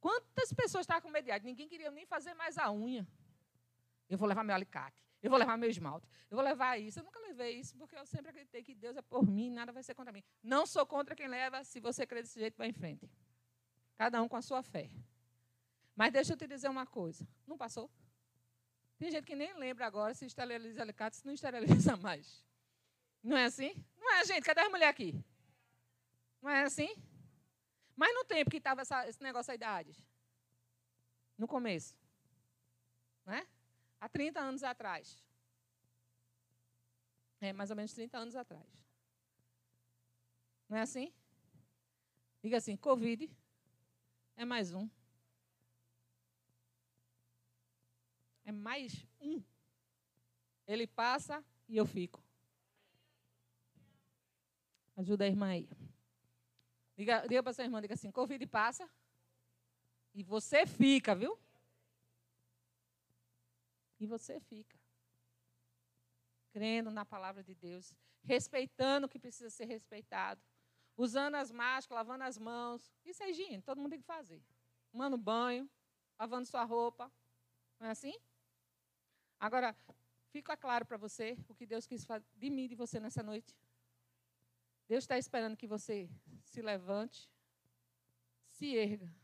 Quantas 0.00 0.52
pessoas 0.52 0.82
estavam 0.82 1.02
com 1.02 1.10
medo 1.10 1.24
de 1.24 1.32
AIDS? 1.32 1.44
Ninguém 1.44 1.66
queria 1.66 1.90
nem 1.90 2.06
fazer 2.06 2.32
mais 2.34 2.56
a 2.58 2.70
unha. 2.70 3.04
Eu 4.08 4.16
vou 4.16 4.28
levar 4.28 4.44
meu 4.44 4.54
alicate. 4.54 5.02
Eu 5.20 5.30
vou 5.30 5.36
levar 5.36 5.58
meu 5.58 5.68
esmalte. 5.68 6.06
Eu 6.30 6.36
vou 6.36 6.44
levar 6.44 6.78
isso. 6.78 7.00
Eu 7.00 7.02
nunca 7.02 7.18
levei 7.18 7.58
isso, 7.58 7.76
porque 7.76 7.96
eu 7.96 8.06
sempre 8.06 8.30
acreditei 8.30 8.62
que 8.62 8.72
Deus 8.72 8.96
é 8.96 9.02
por 9.02 9.26
mim, 9.26 9.50
nada 9.50 9.72
vai 9.72 9.82
ser 9.82 9.96
contra 9.96 10.12
mim. 10.12 10.22
Não 10.40 10.64
sou 10.64 10.86
contra 10.86 11.16
quem 11.16 11.26
leva, 11.26 11.64
se 11.64 11.80
você 11.80 12.06
crê 12.06 12.22
desse 12.22 12.38
jeito, 12.38 12.56
vai 12.56 12.68
em 12.68 12.72
frente. 12.72 13.10
Cada 13.96 14.22
um 14.22 14.28
com 14.28 14.36
a 14.36 14.42
sua 14.42 14.62
fé. 14.62 14.88
Mas 15.96 16.12
deixa 16.12 16.34
eu 16.34 16.36
te 16.36 16.46
dizer 16.46 16.68
uma 16.68 16.86
coisa. 16.86 17.26
Não 17.48 17.58
passou? 17.58 17.90
Tem 18.98 19.10
gente 19.12 19.24
que 19.24 19.36
nem 19.36 19.54
lembra 19.54 19.86
agora 19.86 20.12
se 20.12 20.26
esteriliza 20.26 20.82
alicate, 20.82 21.16
se 21.16 21.24
não 21.24 21.32
esteriliza 21.32 21.96
mais. 21.98 22.44
Não 23.22 23.36
é 23.36 23.44
assim? 23.44 23.72
Não 23.96 24.12
é, 24.14 24.24
gente? 24.24 24.44
Cadê 24.44 24.60
as 24.60 24.70
mulheres 24.70 24.90
aqui? 24.90 25.24
Não 26.42 26.50
é 26.50 26.64
assim? 26.64 26.88
Mas 27.96 28.12
no 28.14 28.24
tempo 28.24 28.50
que 28.50 28.56
estava 28.56 28.82
esse 28.82 29.22
negócio 29.22 29.52
aí 29.52 29.58
da 29.58 29.70
AIDS. 29.70 29.96
No 31.36 31.46
começo. 31.46 31.96
Não 33.24 33.34
é? 33.34 33.46
Há 34.00 34.08
30 34.08 34.40
anos 34.40 34.62
atrás. 34.64 35.24
É, 37.40 37.52
mais 37.52 37.70
ou 37.70 37.76
menos 37.76 37.92
30 37.92 38.18
anos 38.18 38.34
atrás. 38.34 38.66
Não 40.68 40.76
é 40.76 40.82
assim? 40.82 41.12
Diga 42.42 42.56
assim, 42.56 42.76
Covid 42.76 43.30
é 44.36 44.44
mais 44.44 44.72
um. 44.72 44.88
É 48.48 48.52
mais 48.52 49.04
um. 49.20 49.42
Ele 50.66 50.86
passa 50.86 51.44
e 51.68 51.76
eu 51.76 51.84
fico. 51.84 52.24
Ajuda 54.96 55.24
a 55.24 55.26
irmã 55.26 55.48
aí. 55.48 55.68
Diga, 56.96 57.26
diga 57.26 57.42
para 57.42 57.52
sua 57.52 57.64
irmã, 57.64 57.78
diga 57.82 57.92
assim, 57.92 58.10
Covid 58.10 58.46
passa 58.46 58.88
e 60.14 60.22
você 60.22 60.64
fica, 60.64 61.14
viu? 61.14 61.38
E 64.00 64.06
você 64.06 64.40
fica. 64.40 64.78
Crendo 66.50 66.90
na 66.90 67.04
palavra 67.04 67.44
de 67.44 67.54
Deus, 67.54 67.94
respeitando 68.24 69.06
o 69.06 69.10
que 69.10 69.18
precisa 69.18 69.50
ser 69.50 69.66
respeitado, 69.66 70.40
usando 70.96 71.34
as 71.34 71.52
máscaras, 71.52 71.98
lavando 71.98 72.24
as 72.24 72.38
mãos. 72.38 72.90
Isso 73.04 73.22
é 73.22 73.28
higiene, 73.28 73.60
todo 73.60 73.76
mundo 73.76 73.90
tem 73.90 74.00
que 74.00 74.06
fazer. 74.06 74.42
Tomando 74.90 75.18
banho, 75.18 75.68
lavando 76.18 76.46
sua 76.46 76.64
roupa. 76.64 77.12
Não 77.78 77.88
é 77.88 77.90
assim? 77.90 78.18
Agora, 79.38 79.76
fica 80.30 80.56
claro 80.56 80.84
para 80.84 80.96
você 80.96 81.36
o 81.48 81.54
que 81.54 81.66
Deus 81.66 81.86
quis 81.86 82.04
fazer 82.04 82.26
de 82.36 82.50
mim 82.50 82.64
e 82.64 82.68
de 82.68 82.74
você 82.74 82.98
nessa 82.98 83.22
noite. 83.22 83.56
Deus 84.88 85.04
está 85.04 85.18
esperando 85.18 85.56
que 85.56 85.66
você 85.66 86.08
se 86.42 86.62
levante, 86.62 87.30
se 88.50 88.74
erga. 88.76 89.14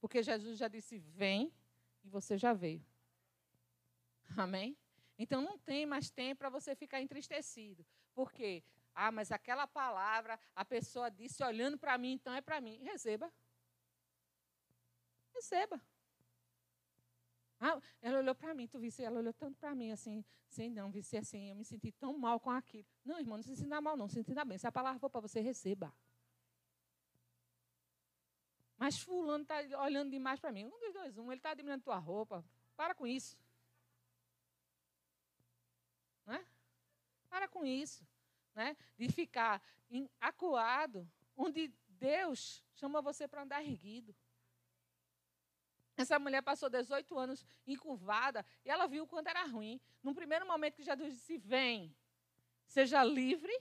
Porque 0.00 0.22
Jesus 0.22 0.58
já 0.58 0.68
disse: 0.68 0.98
vem, 0.98 1.52
e 2.04 2.08
você 2.08 2.36
já 2.36 2.52
veio. 2.52 2.84
Amém? 4.36 4.76
Então 5.18 5.42
não 5.42 5.58
tem 5.58 5.84
mais 5.84 6.10
tempo 6.10 6.38
para 6.38 6.48
você 6.48 6.74
ficar 6.74 7.00
entristecido. 7.00 7.84
Por 8.14 8.32
quê? 8.32 8.62
Ah, 8.94 9.10
mas 9.10 9.30
aquela 9.30 9.66
palavra, 9.66 10.38
a 10.54 10.64
pessoa 10.64 11.10
disse 11.10 11.42
olhando 11.42 11.78
para 11.78 11.96
mim, 11.98 12.12
então 12.12 12.34
é 12.34 12.40
para 12.40 12.60
mim. 12.60 12.82
Receba. 12.82 13.32
Receba. 15.34 15.80
Ah, 17.60 17.78
ela 18.00 18.20
olhou 18.20 18.34
para 18.34 18.54
mim, 18.54 18.66
tu 18.66 18.78
visse, 18.78 19.02
ela 19.02 19.18
olhou 19.18 19.34
tanto 19.34 19.58
para 19.58 19.74
mim, 19.74 19.92
assim, 19.92 20.24
sem 20.48 20.70
não, 20.70 20.90
visse 20.90 21.16
assim, 21.16 21.50
eu 21.50 21.54
me 21.54 21.64
senti 21.64 21.92
tão 21.92 22.16
mal 22.16 22.40
com 22.40 22.50
aquilo. 22.50 22.86
Não, 23.04 23.18
irmão, 23.18 23.36
não 23.36 23.42
se 23.42 23.54
sinta 23.54 23.80
mal, 23.82 23.98
não, 23.98 24.08
se 24.08 24.22
sinta 24.22 24.44
bem. 24.46 24.56
Se 24.56 24.66
a 24.66 24.72
palavra 24.72 24.98
for 24.98 25.10
para 25.10 25.20
você, 25.20 25.40
receba. 25.40 25.94
Mas 28.78 28.98
fulano 28.98 29.42
está 29.42 29.56
olhando 29.82 30.10
demais 30.10 30.40
para 30.40 30.50
mim. 30.50 30.64
Um, 30.64 30.70
dois, 30.70 30.94
dois, 30.94 31.18
um, 31.18 31.30
ele 31.30 31.38
está 31.38 31.50
admirando 31.50 31.84
tua 31.84 31.98
roupa. 31.98 32.42
Para 32.74 32.94
com 32.94 33.06
isso. 33.06 33.36
Né? 36.24 36.42
Para 37.28 37.46
com 37.46 37.62
isso. 37.62 38.02
Né? 38.54 38.74
De 38.96 39.10
ficar 39.12 39.62
acuado, 40.18 41.06
onde 41.36 41.68
Deus 41.88 42.64
chama 42.74 43.02
você 43.02 43.28
para 43.28 43.42
andar 43.42 43.62
erguido. 43.62 44.16
Essa 46.00 46.18
mulher 46.18 46.42
passou 46.42 46.70
18 46.70 47.18
anos 47.18 47.44
encurvada 47.66 48.44
e 48.64 48.70
ela 48.70 48.86
viu 48.86 49.04
o 49.04 49.06
quanto 49.06 49.28
era 49.28 49.44
ruim. 49.44 49.78
Num 50.02 50.14
primeiro 50.14 50.46
momento 50.46 50.76
que 50.76 50.82
Jesus 50.82 51.12
disse: 51.12 51.36
Vem, 51.36 51.94
seja 52.66 53.04
livre. 53.04 53.52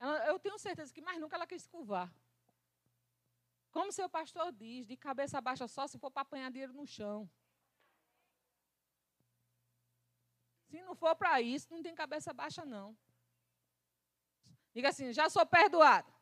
Ela, 0.00 0.26
eu 0.26 0.38
tenho 0.40 0.58
certeza 0.58 0.92
que 0.92 1.00
mais 1.00 1.20
nunca 1.20 1.36
ela 1.36 1.46
quis 1.46 1.62
se 1.62 1.68
curvar. 1.68 2.12
Como 3.70 3.92
seu 3.92 4.08
pastor 4.08 4.50
diz, 4.52 4.86
de 4.86 4.96
cabeça 4.96 5.40
baixa 5.40 5.68
só 5.68 5.86
se 5.86 5.98
for 5.98 6.10
para 6.10 6.22
apanhar 6.22 6.50
dinheiro 6.50 6.72
no 6.72 6.86
chão. 6.86 7.30
Se 10.68 10.82
não 10.82 10.96
for 10.96 11.14
para 11.14 11.40
isso, 11.40 11.72
não 11.72 11.80
tem 11.80 11.94
cabeça 11.94 12.32
baixa, 12.32 12.64
não. 12.64 12.96
Diga 14.74 14.88
assim: 14.88 15.12
já 15.12 15.30
sou 15.30 15.46
perdoado. 15.46 16.12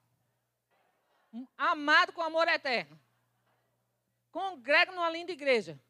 Amado 1.57 2.13
com 2.13 2.21
amor 2.21 2.47
eterno. 2.47 3.01
Congrego 4.35 4.91
numa 4.91 5.09
linda 5.11 5.31
igreja. 5.31 5.81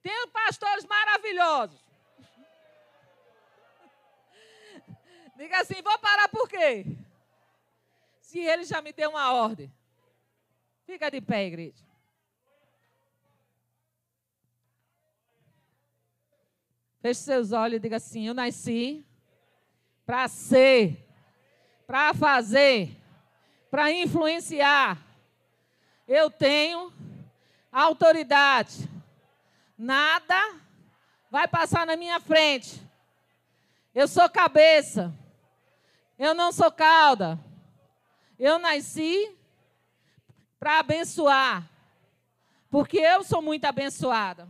Tenho 0.00 0.28
pastores 0.28 0.84
maravilhosos. 0.84 1.84
Diga 5.36 5.58
assim: 5.58 5.82
vou 5.82 5.98
parar 5.98 6.28
por 6.28 6.48
quê? 6.48 6.86
Se 8.20 8.38
ele 8.38 8.62
já 8.62 8.80
me 8.80 8.92
deu 8.92 9.10
uma 9.10 9.32
ordem. 9.32 9.74
Fica 10.84 11.10
de 11.10 11.20
pé, 11.20 11.46
igreja. 11.46 11.84
Feche 17.00 17.22
seus 17.22 17.50
olhos 17.50 17.78
e 17.78 17.80
diga 17.80 17.96
assim: 17.96 18.28
Eu 18.28 18.34
nasci 18.34 19.04
para 20.04 20.28
ser, 20.28 21.04
para 21.88 22.14
fazer, 22.14 22.96
para 23.68 23.90
influenciar. 23.90 25.04
Eu 26.06 26.30
tenho 26.30 26.94
autoridade. 27.82 28.88
Nada 29.76 30.54
vai 31.30 31.46
passar 31.46 31.86
na 31.86 31.94
minha 31.94 32.18
frente. 32.18 32.80
Eu 33.94 34.08
sou 34.08 34.28
cabeça. 34.30 35.12
Eu 36.18 36.34
não 36.34 36.50
sou 36.52 36.72
cauda. 36.72 37.38
Eu 38.38 38.58
nasci 38.58 39.30
para 40.58 40.78
abençoar. 40.78 41.68
Porque 42.70 42.98
eu 42.98 43.22
sou 43.22 43.42
muito 43.42 43.66
abençoada. 43.66 44.48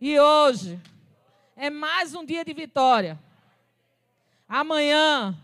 E 0.00 0.18
hoje 0.18 0.80
é 1.54 1.70
mais 1.70 2.12
um 2.12 2.24
dia 2.24 2.44
de 2.44 2.52
vitória. 2.52 3.18
Amanhã, 4.48 5.36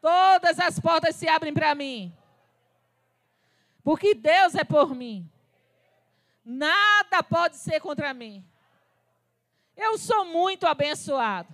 todas 0.00 0.58
as 0.58 0.78
portas 0.78 1.14
se 1.14 1.28
abrem 1.28 1.54
para 1.54 1.74
mim. 1.74 2.12
Porque 3.88 4.14
Deus 4.14 4.54
é 4.54 4.64
por 4.64 4.94
mim. 4.94 5.26
Nada 6.44 7.22
pode 7.22 7.56
ser 7.56 7.80
contra 7.80 8.12
mim. 8.12 8.46
Eu 9.74 9.96
sou 9.96 10.26
muito 10.26 10.66
abençoado. 10.66 11.48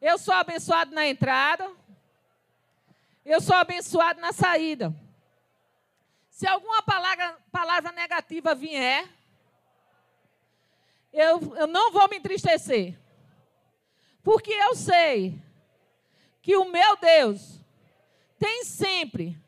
Eu 0.00 0.16
sou 0.18 0.32
abençoado 0.32 0.94
na 0.94 1.04
entrada. 1.04 1.68
Eu 3.24 3.40
sou 3.40 3.56
abençoado 3.56 4.20
na 4.20 4.32
saída. 4.32 4.94
Se 6.30 6.46
alguma 6.46 6.80
palavra, 6.80 7.38
palavra 7.50 7.90
negativa 7.90 8.54
vier, 8.54 9.08
eu, 11.12 11.56
eu 11.56 11.66
não 11.66 11.90
vou 11.90 12.08
me 12.08 12.18
entristecer. 12.18 12.96
Porque 14.22 14.52
eu 14.52 14.76
sei 14.76 15.42
que 16.40 16.56
o 16.56 16.70
meu 16.70 16.96
Deus 16.98 17.58
tem 18.38 18.62
sempre 18.62 19.42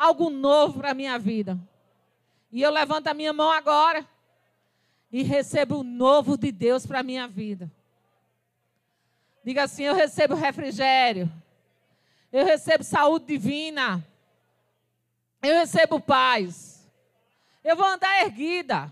algo 0.00 0.30
novo 0.30 0.78
para 0.78 0.92
a 0.92 0.94
minha 0.94 1.18
vida. 1.18 1.58
E 2.50 2.62
eu 2.62 2.70
levanto 2.70 3.08
a 3.08 3.14
minha 3.14 3.34
mão 3.34 3.50
agora 3.50 4.08
e 5.12 5.22
recebo 5.22 5.80
o 5.80 5.84
novo 5.84 6.38
de 6.38 6.50
Deus 6.50 6.86
para 6.86 7.00
a 7.00 7.02
minha 7.02 7.28
vida. 7.28 7.70
Diga 9.44 9.64
assim: 9.64 9.82
eu 9.82 9.94
recebo 9.94 10.34
refrigério, 10.34 11.30
eu 12.32 12.46
recebo 12.46 12.82
saúde 12.82 13.26
divina, 13.26 14.02
eu 15.42 15.54
recebo 15.54 16.00
paz, 16.00 16.90
eu 17.62 17.76
vou 17.76 17.86
andar 17.86 18.22
erguida, 18.22 18.90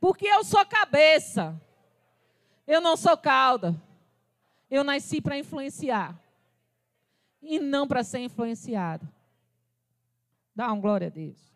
porque 0.00 0.26
eu 0.26 0.42
sou 0.44 0.64
cabeça, 0.64 1.60
eu 2.66 2.80
não 2.80 2.96
sou 2.96 3.16
cauda. 3.18 3.76
Eu 4.70 4.84
nasci 4.84 5.20
para 5.20 5.36
influenciar 5.36 6.16
e 7.42 7.58
não 7.58 7.88
para 7.88 8.04
ser 8.04 8.20
influenciado. 8.20 9.06
Dá 10.54 10.72
um 10.72 10.80
glória 10.80 11.08
a 11.08 11.10
Deus. 11.10 11.49